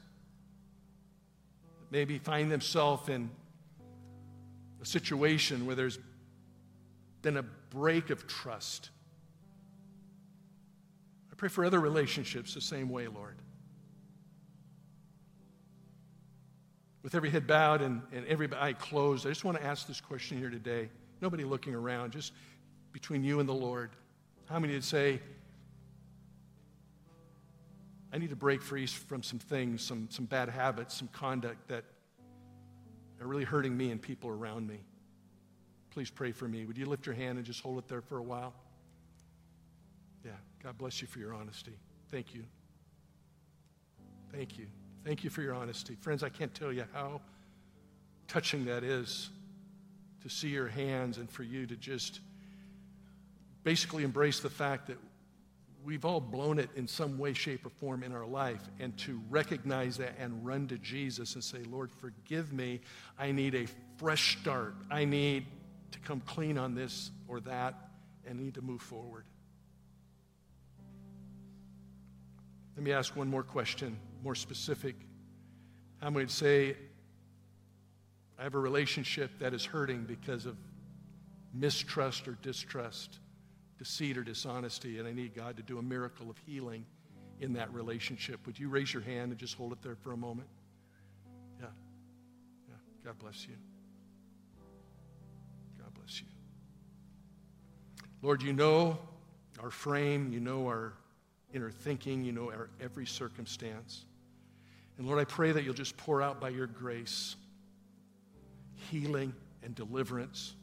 that 1.81 1.92
maybe 1.92 2.16
find 2.16 2.51
themselves 2.51 3.11
in 3.11 3.29
a 4.81 4.87
situation 4.87 5.66
where 5.66 5.77
there's 5.77 5.99
been 7.20 7.37
a 7.37 7.44
break 7.75 8.11
of 8.11 8.27
trust. 8.27 8.91
I 11.31 11.35
pray 11.35 11.49
for 11.49 11.65
other 11.65 11.81
relationships 11.81 12.55
the 12.55 12.61
same 12.61 12.89
way, 12.89 13.09
Lord. 13.09 13.37
With 17.03 17.15
every 17.15 17.29
head 17.29 17.47
bowed 17.47 17.83
and, 17.83 18.01
and 18.13 18.25
every 18.27 18.49
eye 18.57 18.73
closed, 18.73 19.27
I 19.27 19.31
just 19.31 19.45
want 19.45 19.59
to 19.59 19.65
ask 19.65 19.87
this 19.87 20.01
question 20.01 20.39
here 20.39 20.49
today. 20.49 20.89
Nobody 21.21 21.45
looking 21.45 21.75
around, 21.75 22.13
just 22.13 22.33
between 22.93 23.25
you 23.25 23.41
and 23.41 23.49
the 23.49 23.55
Lord. 23.55 23.91
How 24.49 24.59
many 24.59 24.75
would 24.75 24.85
say, 24.85 25.21
I 28.13 28.19
need 28.19 28.31
to 28.31 28.37
break 28.37 28.63
free 28.63 28.87
from 28.87 29.23
some 29.23 29.41
things, 29.41 29.83
some, 29.83 30.07
some 30.11 30.27
bad 30.27 30.49
habits, 30.49 30.95
some 30.95 31.09
conduct 31.09 31.69
that 31.69 31.85
are 33.21 33.27
really 33.27 33.45
hurting 33.45 33.77
me 33.77 33.91
and 33.91 34.01
people 34.01 34.31
around 34.31 34.69
me? 34.69 34.79
Please 35.94 36.11
pray 36.11 36.33
for 36.33 36.48
me. 36.48 36.66
Would 36.66 36.76
you 36.76 36.87
lift 36.87 37.07
your 37.07 37.14
hand 37.14 37.38
and 37.38 37.46
just 37.46 37.61
hold 37.61 37.78
it 37.78 37.87
there 37.87 38.00
for 38.00 38.18
a 38.18 38.22
while? 38.22 38.52
Yeah, 40.24 40.33
God 40.61 40.76
bless 40.76 41.00
you 41.00 41.07
for 41.07 41.20
your 41.20 41.33
honesty. 41.33 41.78
Thank 42.11 42.35
you. 42.35 42.42
Thank 44.33 44.59
you. 44.59 44.66
Thank 45.04 45.22
you 45.22 45.30
for 45.30 45.40
your 45.40 45.54
honesty. 45.54 45.96
Friends, 46.00 46.24
I 46.24 46.30
can't 46.30 46.52
tell 46.52 46.72
you 46.72 46.85
how 46.92 47.20
touching 48.26 48.64
that 48.64 48.83
is 48.83 49.30
to 50.24 50.28
see 50.28 50.48
your 50.48 50.66
hands 50.66 51.18
and 51.18 51.30
for 51.30 51.44
you 51.44 51.64
to 51.64 51.76
just 51.76 52.18
basically 53.62 54.02
embrace 54.02 54.40
the 54.40 54.50
fact 54.50 54.88
that 54.88 54.98
we've 55.85 56.04
all 56.04 56.20
blown 56.20 56.59
it 56.59 56.70
in 56.74 56.88
some 56.88 57.18
way, 57.18 57.35
shape, 57.35 57.64
or 57.64 57.70
form 57.70 58.02
in 58.02 58.12
our 58.12 58.26
life, 58.26 58.62
and 58.80 58.98
to 58.98 59.20
recognize 59.30 59.96
that 59.98 60.14
and 60.18 60.44
run 60.44 60.66
to 60.66 60.78
Jesus 60.78 61.35
and 61.35 61.44
say, 61.44 61.59
Lord, 61.70 61.92
forgive 61.92 62.52
me. 62.52 62.80
I 63.16 63.30
need 63.30 63.54
a 63.54 63.66
fresh 63.96 64.38
start. 64.40 64.74
I 64.90 65.04
need 65.04 65.46
come 66.05 66.21
clean 66.21 66.59
on 66.59 66.75
this 66.75 67.11
or 67.29 67.40
that 67.40 67.75
and 68.27 68.38
need 68.38 68.55
to 68.55 68.62
move 68.62 68.83
forward. 68.83 69.25
Let 72.77 72.83
me 72.83 72.93
ask 72.93 73.14
one 73.14 73.29
more 73.29 73.43
question 73.43 73.97
more 74.25 74.35
specific, 74.35 74.97
I 76.01 76.09
would 76.09 76.31
say 76.31 76.77
I 78.38 78.43
have 78.43 78.55
a 78.55 78.59
relationship 78.59 79.31
that 79.38 79.53
is 79.53 79.64
hurting 79.64 80.05
because 80.05 80.47
of 80.47 80.57
mistrust 81.53 82.27
or 82.27 82.38
distrust, 82.43 83.21
deceit 83.79 84.17
or 84.17 84.25
dishonesty, 84.25 84.99
and 84.99 85.07
I 85.07 85.12
need 85.12 85.35
God 85.35 85.59
to 85.59 85.62
do 85.62 85.79
a 85.79 85.83
miracle 85.83 86.31
of 86.31 86.38
healing 86.47 86.87
in 87.38 87.53
that 87.53 87.73
relationship. 87.73 88.45
Would 88.47 88.59
you 88.59 88.71
raise 88.71 88.93
your 88.93 89.03
hand 89.03 89.31
and 89.31 89.38
just 89.38 89.57
hold 89.57 89.73
it 89.73 89.83
there 89.83 89.95
for 89.95 90.12
a 90.12 90.17
moment? 90.17 90.49
Yeah. 91.61 91.67
Yeah. 92.69 92.75
God 93.05 93.19
bless 93.19 93.47
you. 93.47 93.55
Bless 96.05 96.21
you. 96.21 96.27
Lord, 98.23 98.43
you 98.43 98.53
know 98.53 98.99
our 99.62 99.71
frame, 99.71 100.33
you 100.33 100.40
know 100.40 100.67
our 100.67 100.93
inner 101.53 101.71
thinking, 101.71 102.25
you 102.25 102.33
know 102.33 102.51
our 102.51 102.69
every 102.81 103.07
circumstance. 103.07 104.05
And 104.99 105.07
Lord, 105.07 105.19
I 105.19 105.25
pray 105.25 105.53
that 105.53 105.64
you'll 105.64 105.75
just 105.75 105.97
pour 105.97 106.23
out 106.23 106.40
by 106.40 106.51
your 106.51 106.67
grace 106.67 107.37
healing 108.90 109.33
and 109.62 109.75
deliverance. 109.75 110.55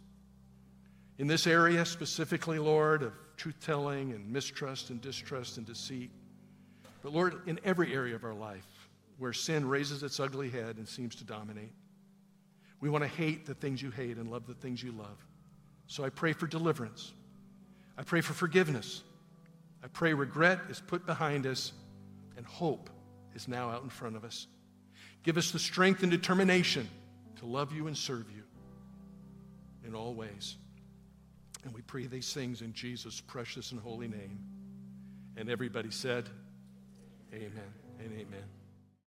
In 1.18 1.28
this 1.28 1.48
area 1.48 1.86
specifically, 1.86 2.60
Lord, 2.60 3.04
of 3.04 3.14
truth 3.36 3.58
telling 3.62 4.14
and 4.14 4.32
mistrust 4.32 4.90
and 4.90 5.02
distrust 5.02 5.58
and 5.58 5.66
deceit. 5.66 6.12
But 7.02 7.14
Lord, 7.14 7.48
in 7.48 7.60
every 7.64 7.94
area 7.94 8.16
of 8.16 8.24
our 8.24 8.34
life 8.34 8.68
where 9.18 9.34
sin 9.34 9.68
raises 9.68 10.04
its 10.04 10.20
ugly 10.20 10.50
head 10.50 10.78
and 10.78 10.88
seems 10.88 11.16
to 11.16 11.24
dominate, 11.24 11.74
we 12.80 12.90
want 12.90 13.04
to 13.04 13.08
hate 13.08 13.46
the 13.46 13.54
things 13.54 13.82
you 13.82 13.92
hate 13.92 14.18
and 14.18 14.30
love 14.30 14.48
the 14.48 14.54
things 14.54 14.82
you 14.82 14.92
love. 14.92 15.18
So 15.92 16.06
I 16.06 16.10
pray 16.10 16.32
for 16.32 16.48
deliverance. 16.48 17.12
I 17.98 18.04
pray 18.04 18.22
for 18.22 18.32
forgiveness. 18.32 19.04
I 19.84 19.88
pray 19.88 20.14
regret 20.14 20.60
is 20.70 20.80
put 20.80 21.06
behind 21.06 21.46
us 21.46 21.74
and 22.38 22.46
hope 22.46 22.90
is 23.36 23.50
now 23.50 23.70
out 23.70 23.84
in 23.84 23.90
front 23.90 24.16
of 24.16 24.24
us. 24.24 24.48
Give 25.24 25.36
us 25.36 25.52
the 25.52 25.60
strength 25.60 26.02
and 26.02 26.10
determination 26.10 26.90
to 27.40 27.46
love 27.46 27.74
you 27.74 27.88
and 27.88 27.98
serve 27.98 28.32
you 28.32 28.44
in 29.86 29.94
all 29.94 30.14
ways. 30.14 30.56
And 31.66 31.74
we 31.74 31.82
pray 31.82 32.08
these 32.08 32.34
things 32.34 32.62
in 32.62 32.72
Jesus' 32.72 33.20
precious 33.20 33.74
and 33.74 33.82
holy 33.82 34.08
name. 34.08 34.40
And 35.36 35.50
everybody 35.50 35.92
said, 35.92 36.30
Amen 37.34 37.74
and 38.00 38.14
amen. 38.14 38.61